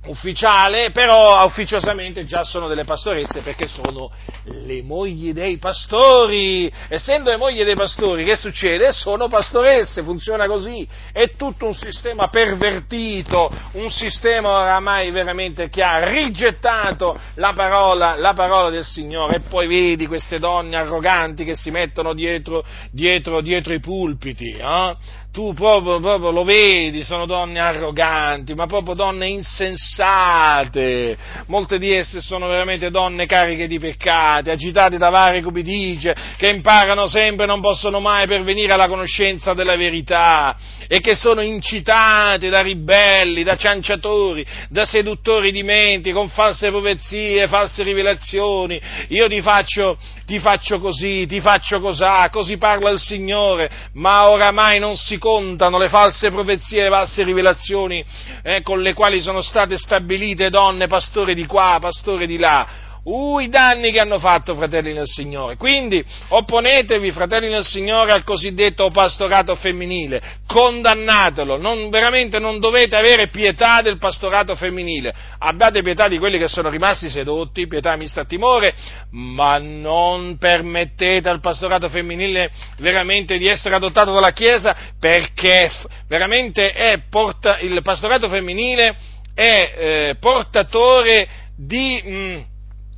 [0.07, 4.11] ufficiale, però ufficiosamente già sono delle pastoresse perché sono
[4.44, 6.70] le mogli dei pastori.
[6.88, 8.92] Essendo le mogli dei pastori, che succede?
[8.92, 10.86] Sono pastoresse, funziona così.
[11.12, 18.32] È tutto un sistema pervertito, un sistema oramai veramente che ha rigettato la parola, la
[18.32, 19.36] parola del Signore.
[19.36, 24.50] E poi vedi queste donne arroganti che si mettono dietro, dietro, dietro i pulpiti.
[24.50, 25.22] Eh?
[25.35, 32.20] Tu proprio, proprio, lo vedi, sono donne arroganti, ma proprio donne insensate, molte di esse
[32.20, 37.61] sono veramente donne cariche di peccati, agitate da varie cupidigie, che imparano sempre e non
[37.61, 40.57] possono mai pervenire alla conoscenza della verità
[40.87, 47.49] e che sono incitate da ribelli, da cianciatori, da seduttori di menti, con false profezie,
[47.49, 53.70] false rivelazioni, io ti faccio, ti faccio così, ti faccio cosà, così parla il Signore,
[53.95, 58.05] ma oramai non si contano le false profezie, le false rivelazioni
[58.43, 63.38] eh, con le quali sono state stabilite donne, pastore di qua, pastore di là, Uh,
[63.38, 65.57] i danni che hanno fatto, fratelli nel Signore.
[65.57, 73.28] Quindi opponetevi, fratelli nel Signore, al cosiddetto pastorato femminile, condannatelo, non, veramente non dovete avere
[73.28, 78.24] pietà del pastorato femminile, abbiate pietà di quelli che sono rimasti sedotti, pietà mista a
[78.24, 78.74] timore,
[79.11, 85.70] ma non permettete al pastorato femminile veramente di essere adottato dalla Chiesa perché
[86.09, 88.96] veramente è porta, il pastorato femminile
[89.34, 92.02] è eh, portatore di...
[92.02, 92.40] Mh, mm,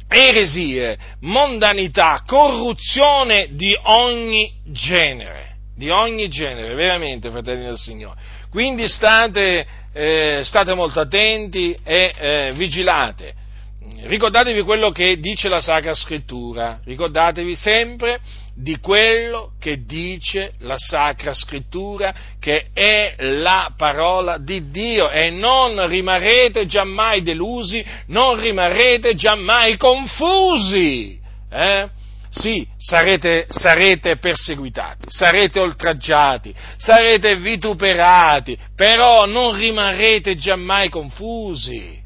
[0.08, 8.18] eresie, mondanità, corruzione di ogni genere, di ogni genere, veramente, fratelli del Signore.
[8.50, 13.34] Quindi state, eh, state molto attenti e eh, vigilate.
[14.02, 18.20] Ricordatevi quello che dice la Sacra Scrittura, ricordatevi sempre
[18.56, 25.86] di quello che dice la Sacra Scrittura, che è la parola di Dio e non
[25.86, 31.20] rimarrete giammai delusi, non rimarrete giammai confusi.
[31.50, 31.88] Eh?
[32.30, 42.04] Sì, sarete, sarete, perseguitati, sarete oltraggiati, sarete vituperati, però non rimarrete giammai confusi.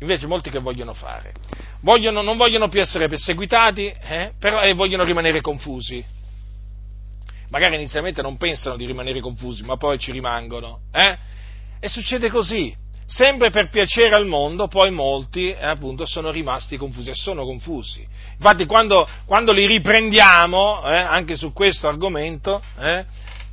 [0.00, 1.32] Invece molti che vogliono fare?
[1.80, 4.32] Vogliono, non vogliono più essere perseguitati, eh?
[4.38, 6.04] però e vogliono rimanere confusi.
[7.48, 10.80] Magari inizialmente non pensano di rimanere confusi, ma poi ci rimangono.
[10.92, 11.16] Eh?
[11.80, 12.84] E succede così.
[13.08, 18.04] Sempre per piacere al mondo, poi molti eh, appunto sono rimasti confusi e sono confusi.
[18.32, 23.04] Infatti quando, quando li riprendiamo, eh, anche su questo argomento, eh,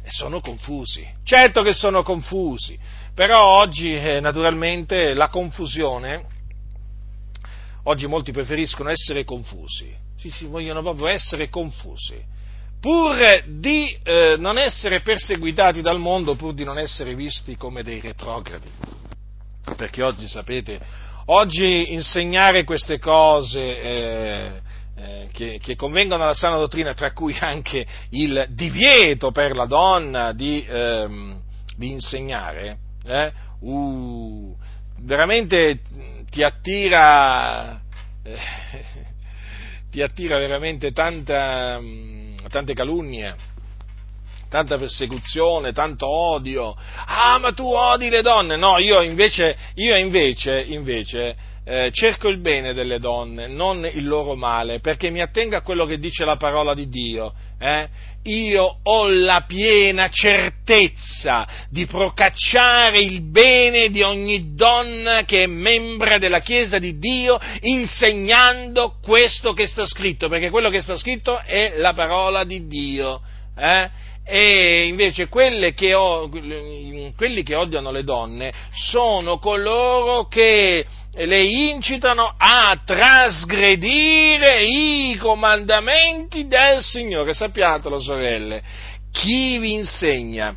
[0.07, 1.07] sono confusi.
[1.23, 2.77] Certo che sono confusi,
[3.13, 6.31] però oggi eh, naturalmente la confusione
[7.86, 12.17] Oggi molti preferiscono essere confusi, sì, sì, vogliono proprio essere confusi,
[12.79, 17.99] pur di eh, non essere perseguitati dal mondo, pur di non essere visti come dei
[17.99, 18.69] retrogradi.
[19.75, 20.79] Perché oggi, sapete,
[21.25, 24.61] oggi insegnare queste cose eh,
[24.95, 30.31] eh, che, che, convengono alla sana dottrina, tra cui anche il divieto per la donna
[30.31, 31.41] di, ehm,
[31.75, 34.55] di insegnare, eh, uh,
[34.99, 35.81] veramente
[36.34, 37.79] ti attira,
[38.23, 38.38] eh,
[39.91, 43.36] ti attira veramente tanta, mm, tante calunnie,
[44.49, 46.75] tanta persecuzione, tanto odio.
[47.05, 48.57] Ah, ma tu odi le donne?
[48.57, 51.36] No, io invece, io invece, invece
[51.66, 55.86] eh, cerco il bene delle donne, non il loro male, perché mi attengo a quello
[55.86, 57.34] che dice la parola di Dio.
[57.59, 57.88] Eh?
[58.24, 66.18] Io ho la piena certezza di procacciare il bene di ogni donna che è membra
[66.18, 71.74] della Chiesa di Dio, insegnando questo che sta scritto, perché quello che sta scritto è
[71.78, 73.22] la parola di Dio.
[73.55, 73.89] Eh?
[74.26, 82.82] E invece che ho, quelli che odiano le donne sono coloro che le incitano a
[82.84, 87.34] trasgredire i comandamenti del Signore.
[87.34, 88.63] Sappiatelo, sorelle,
[89.11, 90.55] chi vi insegna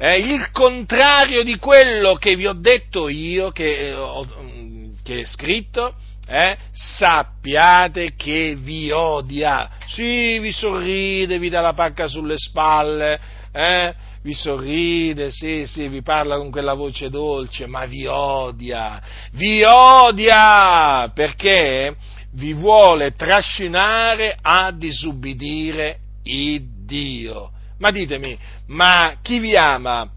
[0.00, 5.96] eh, il contrario di quello che vi ho detto io, che, eh, che è scritto,
[6.28, 9.70] eh, sappiate che vi odia.
[9.88, 13.18] Sì, vi sorride, vi dà la pacca sulle spalle,
[13.50, 19.00] eh, vi sorride, sì, sì, vi parla con quella voce dolce, ma vi odia,
[19.32, 21.96] vi odia perché
[22.32, 27.52] vi vuole trascinare a disubbidire il Dio.
[27.78, 30.10] Ma ditemi, ma chi vi ama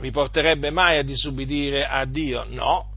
[0.00, 2.46] vi porterebbe mai a disubbidire a Dio?
[2.48, 2.95] No,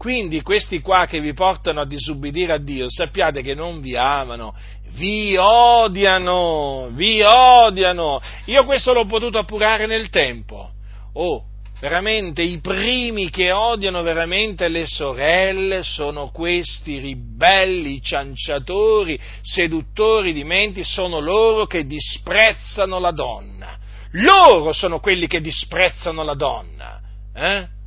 [0.00, 4.54] quindi questi qua che vi portano a disubbidire a Dio, sappiate che non vi amano,
[4.92, 8.18] vi odiano, vi odiano.
[8.46, 10.70] Io questo l'ho potuto appurare nel tempo.
[11.12, 11.44] Oh,
[11.80, 20.82] veramente i primi che odiano veramente le sorelle sono questi ribelli, cianciatori, seduttori di menti,
[20.82, 23.76] sono loro che disprezzano la donna.
[24.12, 27.00] Loro sono quelli che disprezzano la donna.
[27.34, 27.78] Eh?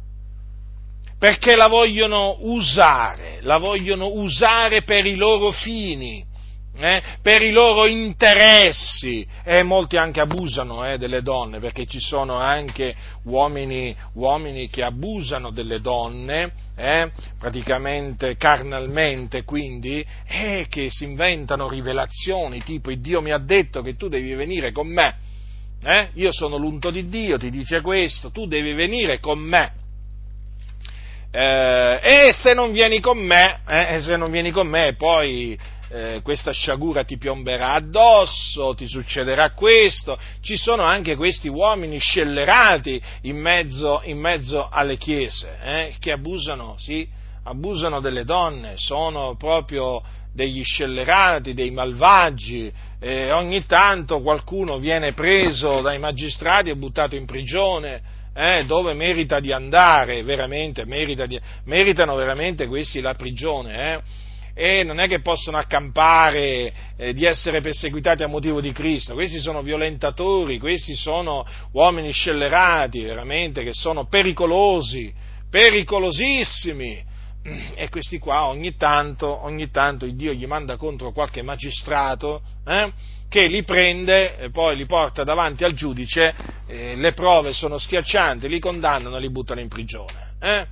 [1.24, 6.22] Perché la vogliono usare, la vogliono usare per i loro fini,
[6.78, 9.26] eh, per i loro interessi.
[9.42, 12.94] E molti anche abusano eh, delle donne perché ci sono anche
[13.24, 17.10] uomini, uomini che abusano delle donne eh,
[17.40, 24.10] praticamente carnalmente quindi e che si inventano rivelazioni tipo Dio mi ha detto che tu
[24.10, 25.16] devi venire con me
[25.86, 29.83] eh, io sono l'unto di Dio ti dice questo tu devi venire con me
[31.36, 35.58] eh, e se non vieni con me, eh, se non vieni con me, poi
[35.90, 40.16] eh, questa sciagura ti piomberà addosso, ti succederà questo.
[40.42, 46.76] Ci sono anche questi uomini scellerati in mezzo, in mezzo alle chiese, eh, che abusano,
[46.78, 47.08] sì,
[47.46, 55.82] abusano delle donne, sono proprio degli scellerati, dei malvagi, e ogni tanto qualcuno viene preso
[55.82, 62.16] dai magistrati e buttato in prigione eh, dove merita di andare, veramente, merita di, meritano
[62.16, 64.02] veramente questi la prigione, eh?
[64.56, 69.40] e non è che possono accampare eh, di essere perseguitati a motivo di Cristo, questi
[69.40, 75.12] sono violentatori, questi sono uomini scellerati, veramente, che sono pericolosi,
[75.50, 77.12] pericolosissimi,
[77.44, 82.92] e questi qua ogni tanto, ogni tanto il Dio gli manda contro qualche magistrato, eh?
[83.28, 86.34] che li prende e poi li porta davanti al giudice,
[86.68, 90.36] eh, le prove sono schiaccianti, li condannano e li buttano in prigione.
[90.40, 90.68] Eh?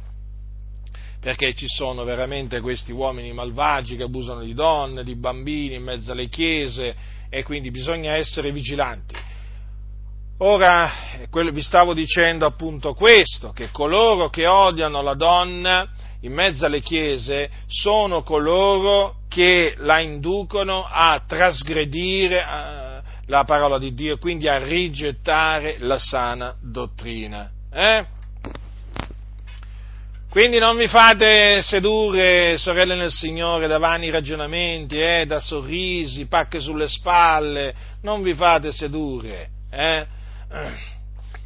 [1.19, 6.13] Perché ci sono veramente questi uomini malvagi che abusano di donne, di bambini in mezzo
[6.13, 6.95] alle chiese
[7.29, 9.15] e quindi bisogna essere vigilanti.
[10.43, 10.91] Ora,
[11.29, 15.87] vi stavo dicendo appunto questo, che coloro che odiano la donna
[16.21, 23.93] in mezzo alle chiese sono coloro che la inducono a trasgredire eh, la parola di
[23.93, 27.47] Dio, quindi a rigettare la sana dottrina.
[27.71, 28.05] Eh?
[30.27, 36.59] Quindi non vi fate sedurre, sorelle nel Signore, da vani ragionamenti, eh, da sorrisi, pacche
[36.59, 39.49] sulle spalle, non vi fate sedurre.
[39.69, 40.19] Eh?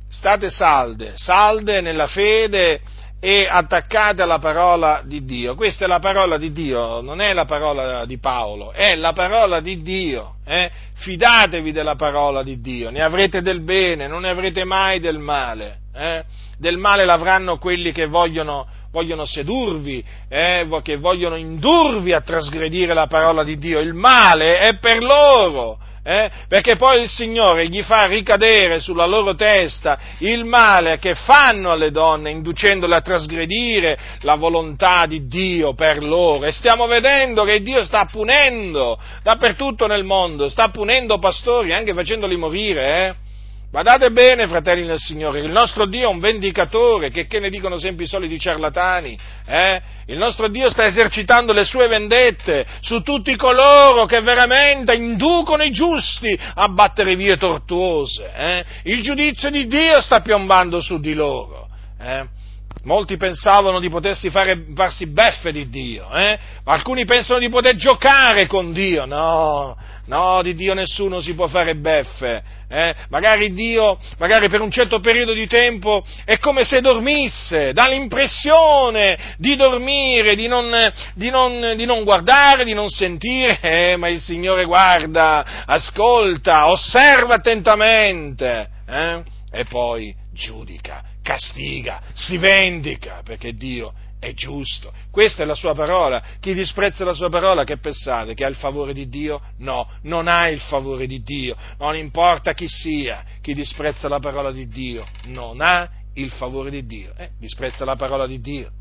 [0.09, 2.81] State salde, salde nella fede
[3.19, 5.55] e attaccate alla parola di Dio.
[5.55, 9.61] Questa è la parola di Dio, non è la parola di Paolo, è la parola
[9.61, 10.35] di Dio.
[10.45, 10.69] Eh?
[10.93, 15.79] Fidatevi della parola di Dio, ne avrete del bene, non ne avrete mai del male.
[15.93, 16.23] Eh?
[16.57, 20.67] Del male l'avranno quelli che vogliono, vogliono sedurvi, eh?
[20.83, 23.79] che vogliono indurvi a trasgredire la parola di Dio.
[23.79, 26.29] Il male è per loro eh?
[26.47, 31.89] perché poi il Signore gli fa ricadere sulla loro testa il male che fanno alle
[31.89, 36.45] donne, inducendole a trasgredire la volontà di Dio per loro.
[36.45, 42.37] E stiamo vedendo che Dio sta punendo dappertutto nel mondo, sta punendo pastori, anche facendoli
[42.37, 43.24] morire, eh?
[43.71, 47.77] Badate bene, fratelli del Signore, il nostro Dio è un vendicatore, che, che ne dicono
[47.77, 49.81] sempre i soliti ciarlatani, eh?
[50.05, 55.71] Il nostro Dio sta esercitando le sue vendette su tutti coloro che veramente inducono i
[55.71, 58.65] giusti a battere vie tortuose, eh?
[58.83, 61.67] Il giudizio di Dio sta piombando su di loro,
[61.99, 62.25] eh?
[62.83, 66.39] molti pensavano di potersi fare, farsi beffe di Dio, eh?
[66.63, 69.75] alcuni pensano di poter giocare con Dio, no,
[70.05, 72.95] no, di Dio nessuno si può fare beffe, eh?
[73.09, 79.35] magari Dio, magari per un certo periodo di tempo è come se dormisse, dà l'impressione
[79.37, 80.71] di dormire, di non,
[81.13, 83.59] di non, di non guardare, di non sentire,
[83.91, 83.95] eh?
[83.97, 89.23] ma il Signore guarda, ascolta, osserva attentamente, eh?
[89.51, 94.91] e poi giudica, castiga, si vendica, perché Dio è giusto.
[95.11, 96.21] Questa è la sua parola.
[96.39, 98.33] Chi disprezza la sua parola, che pensate?
[98.33, 99.41] Che ha il favore di Dio?
[99.59, 101.55] No, non ha il favore di Dio.
[101.77, 106.85] Non importa chi sia, chi disprezza la parola di Dio, non ha il favore di
[106.85, 107.13] Dio.
[107.17, 108.71] Eh, disprezza la parola di Dio.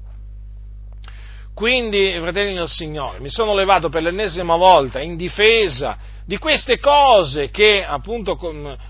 [1.55, 5.97] Quindi, fratelli del Signore, mi sono levato per l'ennesima volta in difesa
[6.27, 8.37] di queste cose che appunto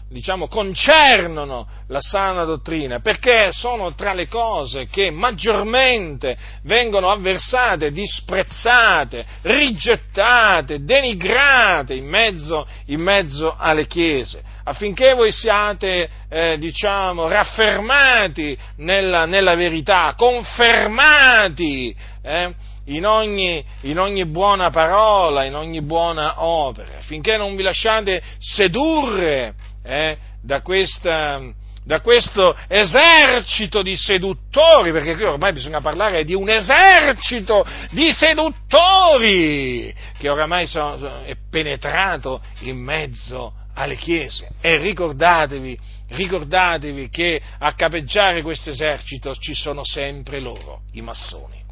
[0.09, 9.27] diciamo, concernono la sana dottrina, perché sono tra le cose che maggiormente vengono avversate, disprezzate,
[9.43, 19.27] rigettate, denigrate in mezzo, in mezzo alle chiese, affinché voi siate, eh, diciamo, raffermati nella,
[19.27, 21.95] nella verità, confermati.
[22.23, 22.55] Eh,
[22.87, 29.55] in ogni, in ogni, buona parola, in ogni buona opera, finché non vi lasciate sedurre
[29.83, 31.41] eh, da, questa,
[31.83, 39.95] da, questo esercito di seduttori, perché qui ormai bisogna parlare di un esercito di seduttori
[40.19, 44.49] che oramai sono, è penetrato in mezzo alle chiese.
[44.61, 51.63] E ricordatevi, ricordatevi che a capeggiare questo esercito ci sono sempre loro, i massoni.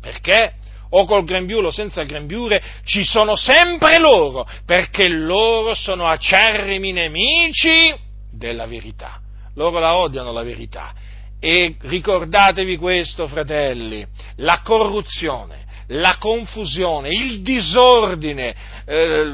[0.00, 0.54] Perché?
[0.92, 7.94] O col grembiule o senza grembiule, ci sono sempre loro, perché loro sono acerrimi nemici
[8.32, 9.20] della verità.
[9.54, 10.92] Loro la odiano la verità.
[11.38, 14.04] E ricordatevi questo, fratelli,
[14.36, 18.54] la corruzione, la confusione, il disordine,
[18.84, 19.24] eh,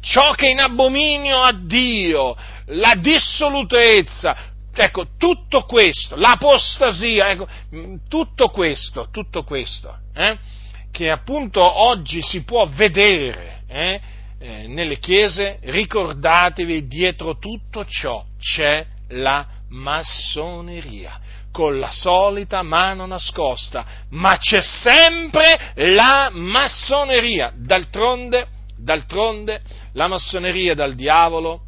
[0.00, 2.36] ciò che è in abominio a Dio,
[2.66, 7.46] la dissolutezza, Ecco, tutto questo, l'apostasia, ecco,
[8.08, 10.38] tutto questo, tutto questo, eh,
[10.92, 14.00] che appunto oggi si può vedere eh,
[14.38, 21.18] eh, nelle chiese, ricordatevi, dietro tutto ciò c'è la massoneria,
[21.52, 27.52] con la solita mano nascosta, ma c'è sempre la massoneria.
[27.54, 28.46] D'altronde,
[28.82, 29.60] d'altronde
[29.92, 31.62] la massoneria dal diavolo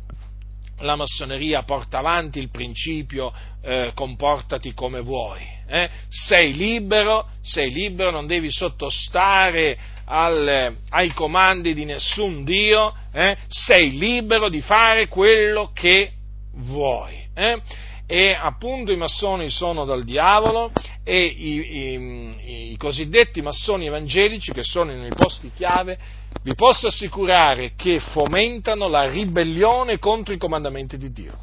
[0.82, 3.32] la massoneria porta avanti il principio
[3.62, 5.40] eh, comportati come vuoi.
[5.66, 5.88] Eh?
[6.08, 13.36] Sei libero, sei libero, non devi sottostare al, ai comandi di nessun Dio, eh?
[13.48, 16.12] sei libero di fare quello che
[16.54, 17.26] vuoi.
[17.34, 17.60] Eh?
[18.06, 20.70] E appunto i massoni sono dal diavolo
[21.04, 25.98] e i, i, i cosiddetti massoni evangelici che sono nei posti chiave
[26.42, 31.38] vi posso assicurare che fomentano la ribellione contro i comandamenti di Dio.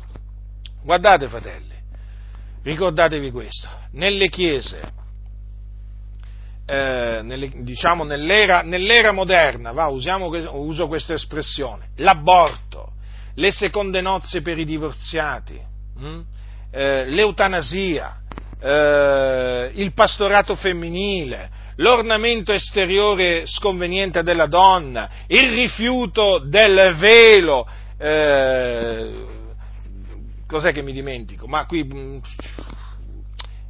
[0.82, 1.76] Guardate, fratelli,
[2.64, 4.82] ricordatevi questo, nelle chiese,
[6.66, 12.93] eh, nelle, diciamo nell'era, nell'era moderna, va, usiamo, uso questa espressione, l'aborto,
[13.36, 15.60] le seconde nozze per i divorziati,
[15.97, 16.20] hm?
[16.72, 18.22] eh, l'eutanasia,
[18.62, 29.26] eh, il pastorato femminile, l'ornamento esteriore sconveniente della donna, il rifiuto del velo, eh,
[30.45, 31.47] cos'è che mi dimentico?
[31.47, 32.18] Ma qui mm,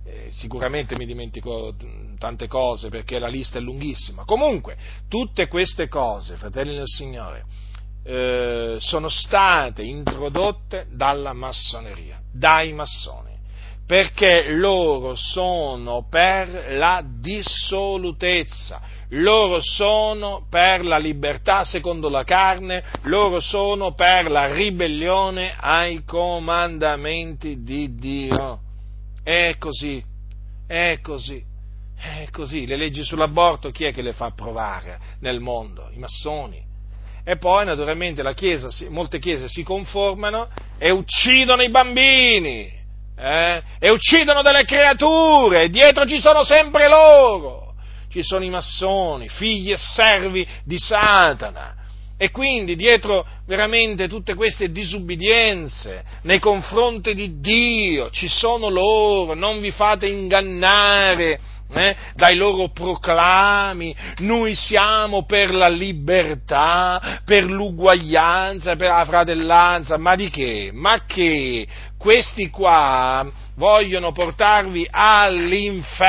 [0.05, 1.73] eh, sicuramente mi dimentico
[2.17, 4.23] tante cose perché la lista è lunghissima.
[4.25, 4.75] Comunque,
[5.07, 7.45] tutte queste cose, fratelli del Signore,
[8.03, 13.28] eh, sono state introdotte dalla massoneria, dai massoni
[13.89, 18.79] perché loro sono per la dissolutezza,
[19.13, 27.63] loro sono per la libertà secondo la carne, loro sono per la ribellione ai comandamenti
[27.63, 28.59] di Dio.
[29.23, 30.03] È così,
[30.67, 31.43] è così,
[31.97, 32.67] è così.
[32.67, 35.89] Le leggi sull'aborto chi è che le fa approvare nel mondo?
[35.91, 36.63] I massoni.
[37.23, 42.77] E poi naturalmente chiesa, molte chiese si conformano e uccidono i bambini
[43.19, 43.61] eh?
[43.79, 47.73] e uccidono delle creature, dietro ci sono sempre loro,
[48.09, 51.75] ci sono i massoni, figli e servi di Satana.
[52.21, 59.61] E quindi dietro veramente tutte queste disubbidienze nei confronti di Dio ci sono loro, non
[59.61, 61.39] vi fate ingannare
[61.73, 70.15] eh, dai loro proclami, noi siamo per la libertà, per l'uguaglianza, per la fratellanza, ma
[70.15, 70.71] di che?
[70.73, 71.67] Ma che?
[71.99, 76.07] questi qua vogliono portarvi all'inferno.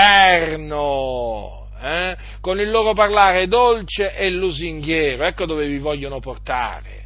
[1.82, 2.16] Eh?
[2.40, 6.99] Con il loro parlare dolce e lusinghiero, ecco dove vi vogliono portare.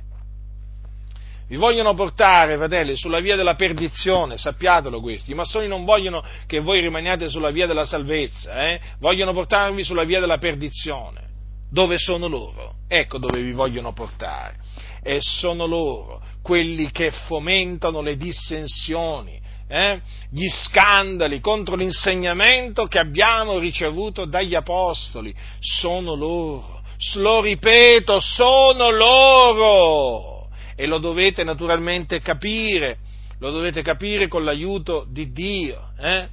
[1.47, 5.30] Vi vogliono portare, fratelli, sulla via della perdizione, sappiatelo questo.
[5.30, 8.80] I massoni non vogliono che voi rimaniate sulla via della salvezza, eh?
[8.99, 11.22] vogliono portarvi sulla via della perdizione.
[11.70, 12.76] Dove sono loro?
[12.88, 14.57] Ecco dove vi vogliono portare.
[15.03, 19.38] E sono loro quelli che fomentano le dissensioni,
[19.68, 20.01] eh?
[20.30, 25.34] gli scandali contro l'insegnamento che abbiamo ricevuto dagli apostoli.
[25.59, 26.82] Sono loro.
[27.16, 30.34] Lo ripeto, sono loro.
[30.77, 32.99] E lo dovete naturalmente capire,
[33.39, 35.91] lo dovete capire con l'aiuto di Dio.
[35.99, 36.29] Eh?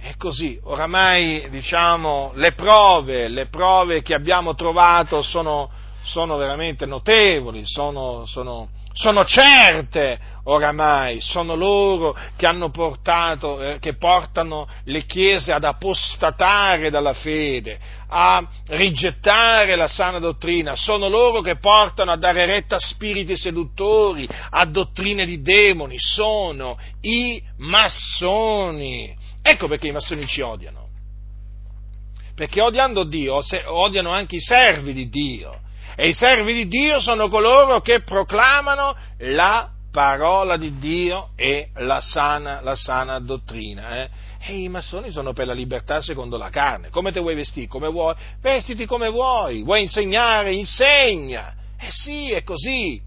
[0.00, 5.70] È così, oramai diciamo le prove, le prove che abbiamo trovato sono,
[6.02, 14.66] sono veramente notevoli, sono, sono, sono, certe oramai, sono loro che portato, eh, che portano
[14.84, 17.78] le chiese ad apostatare dalla fede,
[18.08, 24.26] a rigettare la sana dottrina, sono loro che portano a dare retta a spiriti seduttori,
[24.50, 29.14] a dottrine di demoni, sono i massoni.
[29.42, 30.88] Ecco perché i massoni ci odiano.
[32.34, 35.64] Perché odiando Dio, odiano anche i servi di Dio.
[35.96, 42.00] E i servi di Dio sono coloro che proclamano la parola di Dio e la
[42.00, 44.02] sana, la sana dottrina.
[44.02, 44.08] Eh?
[44.40, 46.90] E i massoni sono per la libertà secondo la carne.
[46.90, 47.66] Come te vuoi vestire?
[47.66, 48.14] Come vuoi?
[48.42, 49.62] Vestiti come vuoi.
[49.62, 50.52] Vuoi insegnare?
[50.52, 51.54] Insegna.
[51.80, 53.00] Eh sì, è così.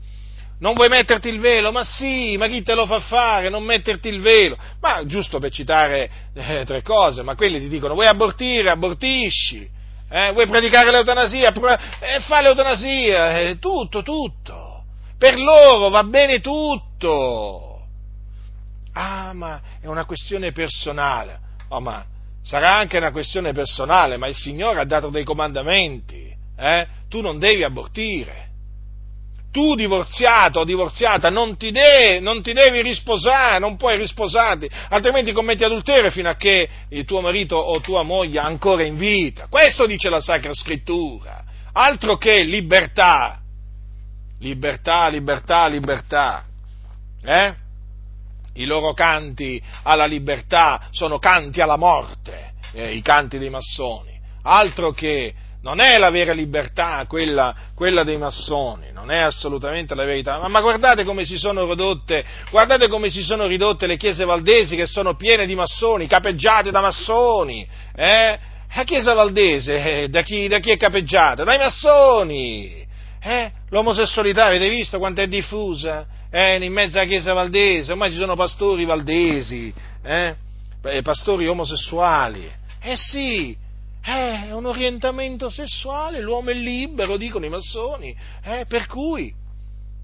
[0.59, 1.71] Non vuoi metterti il velo?
[1.71, 3.49] Ma sì, ma chi te lo fa fare?
[3.49, 4.57] Non metterti il velo.
[4.81, 9.77] Ma giusto per citare eh, tre cose, ma quelli ti dicono vuoi abortire, abortisci.
[10.09, 11.53] Eh, vuoi predicare l'eutanasia?
[11.99, 14.83] Eh, fa l'eutanasia, eh, tutto, tutto.
[15.17, 17.85] Per loro va bene tutto.
[18.93, 21.39] Ah, ma è una questione personale.
[21.69, 22.03] Oh, ma
[22.41, 26.35] sarà anche una questione personale, ma il Signore ha dato dei comandamenti.
[26.57, 26.87] Eh?
[27.07, 28.48] Tu non devi abortire
[29.51, 35.31] tu divorziato o divorziata non ti, de- non ti, devi risposare, non puoi risposarti, altrimenti
[35.31, 39.47] commetti adulterio fino a che il tuo marito o tua moglie è ancora in vita.
[39.49, 41.43] Questo dice la Sacra Scrittura,
[41.73, 43.39] altro che libertà.
[44.39, 46.45] Libertà, libertà, libertà.
[47.23, 47.53] Eh?
[48.53, 54.91] I loro canti alla libertà sono canti alla morte, eh, i canti dei massoni, altro
[54.91, 60.39] che non è la vera libertà quella, quella, dei massoni, non è assolutamente la verità.
[60.39, 64.75] Ma, ma, guardate come si sono ridotte, guardate come si sono ridotte le chiese valdesi
[64.75, 67.67] che sono piene di massoni, capeggiate da massoni.
[67.93, 68.39] Eh?
[68.73, 71.43] La chiesa valdese, eh, da, chi, da, chi, è capeggiata?
[71.43, 72.87] Dai massoni.
[73.21, 73.51] Eh?
[73.69, 76.07] L'omosessualità, avete visto quanto è diffusa?
[76.31, 76.63] Eh?
[76.63, 80.35] In mezzo alla chiesa valdese, ormai ci sono pastori valdesi, eh?
[81.03, 82.49] pastori omosessuali.
[82.81, 83.57] Eh sì,
[84.01, 89.33] eh, è un orientamento sessuale, l'uomo è libero, dicono i massoni, eh, per cui,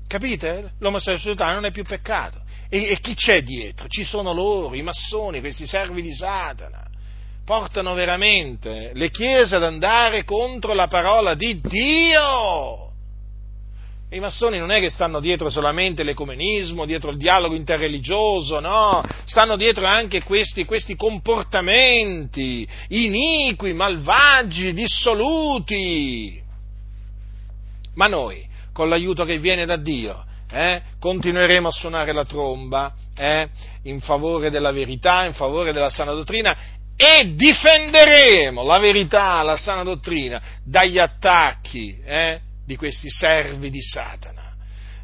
[0.07, 0.73] capite?
[0.79, 2.41] L'omosessualità non è più peccato.
[2.69, 3.87] E, e chi c'è dietro?
[3.87, 6.83] Ci sono loro, i massoni, questi servi di Satana.
[7.45, 12.84] Portano veramente le chiese ad andare contro la parola di Dio.
[14.11, 19.55] I massoni non è che stanno dietro solamente l'ecumenismo, dietro il dialogo interreligioso, no, stanno
[19.55, 26.39] dietro anche questi, questi comportamenti iniqui, malvagi, dissoluti.
[27.95, 33.49] Ma noi, con l'aiuto che viene da Dio, eh, continueremo a suonare la tromba eh,
[33.83, 36.55] in favore della verità, in favore della sana dottrina
[36.95, 44.55] e difenderemo la verità, la sana dottrina dagli attacchi eh, di questi servi di Satana,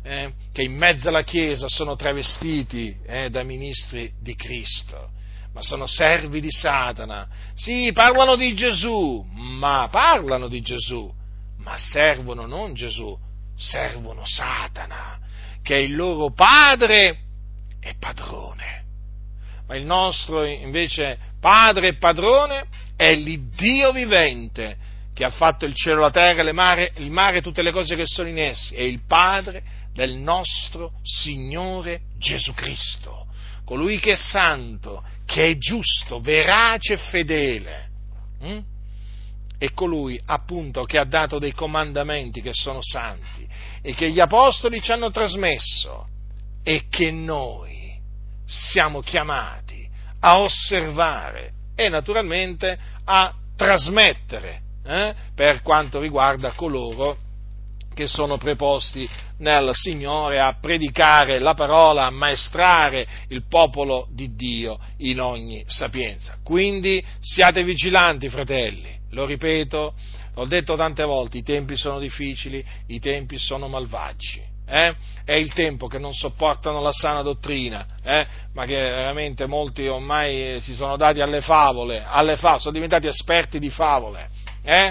[0.04, 5.12] eh, che in mezzo alla Chiesa sono travestiti eh, da ministri di Cristo,
[5.54, 7.28] ma sono servi di Satana.
[7.54, 11.14] Sì, parlano di Gesù, ma parlano di Gesù,
[11.58, 13.18] ma servono non Gesù,
[13.56, 15.20] servono Satana,
[15.62, 17.20] che è il loro padre
[17.80, 18.80] e padrone.
[19.68, 24.78] Ma il nostro invece padre e padrone è l'Iddio vivente,
[25.22, 27.96] che ha fatto il cielo, la terra, il mare, il mare e tutte le cose
[27.96, 29.62] che sono in essi, è il Padre
[29.94, 33.28] del nostro Signore Gesù Cristo,
[33.64, 37.90] colui che è santo, che è giusto, verace e fedele.
[38.40, 38.60] Hm?
[39.60, 43.48] E colui appunto che ha dato dei comandamenti che sono santi
[43.84, 46.08] e che gli apostoli ci hanno trasmesso
[46.64, 47.96] e che noi
[48.44, 49.88] siamo chiamati
[50.22, 57.18] a osservare e naturalmente a trasmettere eh, per quanto riguarda coloro
[57.94, 59.08] che sono preposti
[59.40, 66.38] nel Signore a predicare la parola, a maestrare il popolo di Dio in ogni sapienza.
[66.44, 69.94] Quindi siate vigilanti, fratelli, lo ripeto,
[70.34, 74.50] l'ho detto tante volte, i tempi sono difficili, i tempi sono malvagi.
[74.74, 74.96] Eh?
[75.26, 78.26] È il tempo che non sopportano la sana dottrina, eh?
[78.54, 83.60] ma che veramente molti ormai si sono dati alle favole, alle favole sono diventati esperti
[83.60, 84.30] di favole.
[84.64, 84.90] Eh?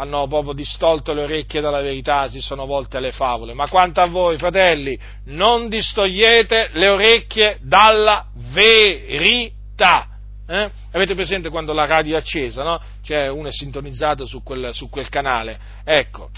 [0.00, 3.52] hanno proprio distolto le orecchie dalla verità, si sono volte alle favole.
[3.52, 10.08] Ma quanto a voi, fratelli, non distogliete le orecchie dalla verità.
[10.46, 10.70] Eh?
[10.92, 12.80] Avete presente quando la radio è accesa, no?
[13.02, 15.58] Cioè uno è sintonizzato su quel, su quel canale.
[15.84, 16.30] Ecco,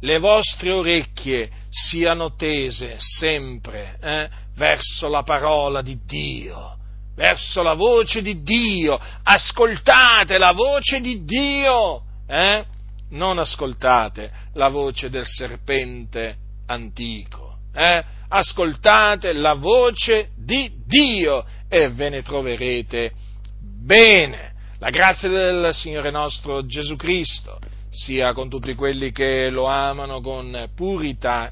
[0.00, 6.75] le vostre orecchie siano tese sempre eh, verso la parola di Dio,
[7.16, 9.00] verso la voce di Dio.
[9.24, 12.64] Ascoltate la voce di Dio eh?
[13.10, 16.36] non ascoltate la voce del serpente
[16.66, 18.04] antico, eh?
[18.28, 23.12] ascoltate la voce di Dio e ve ne troverete
[23.60, 24.54] bene.
[24.78, 30.70] La grazia del Signore nostro Gesù Cristo sia con tutti quelli che lo amano con
[30.74, 31.50] purità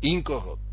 [0.00, 0.69] incorrotta.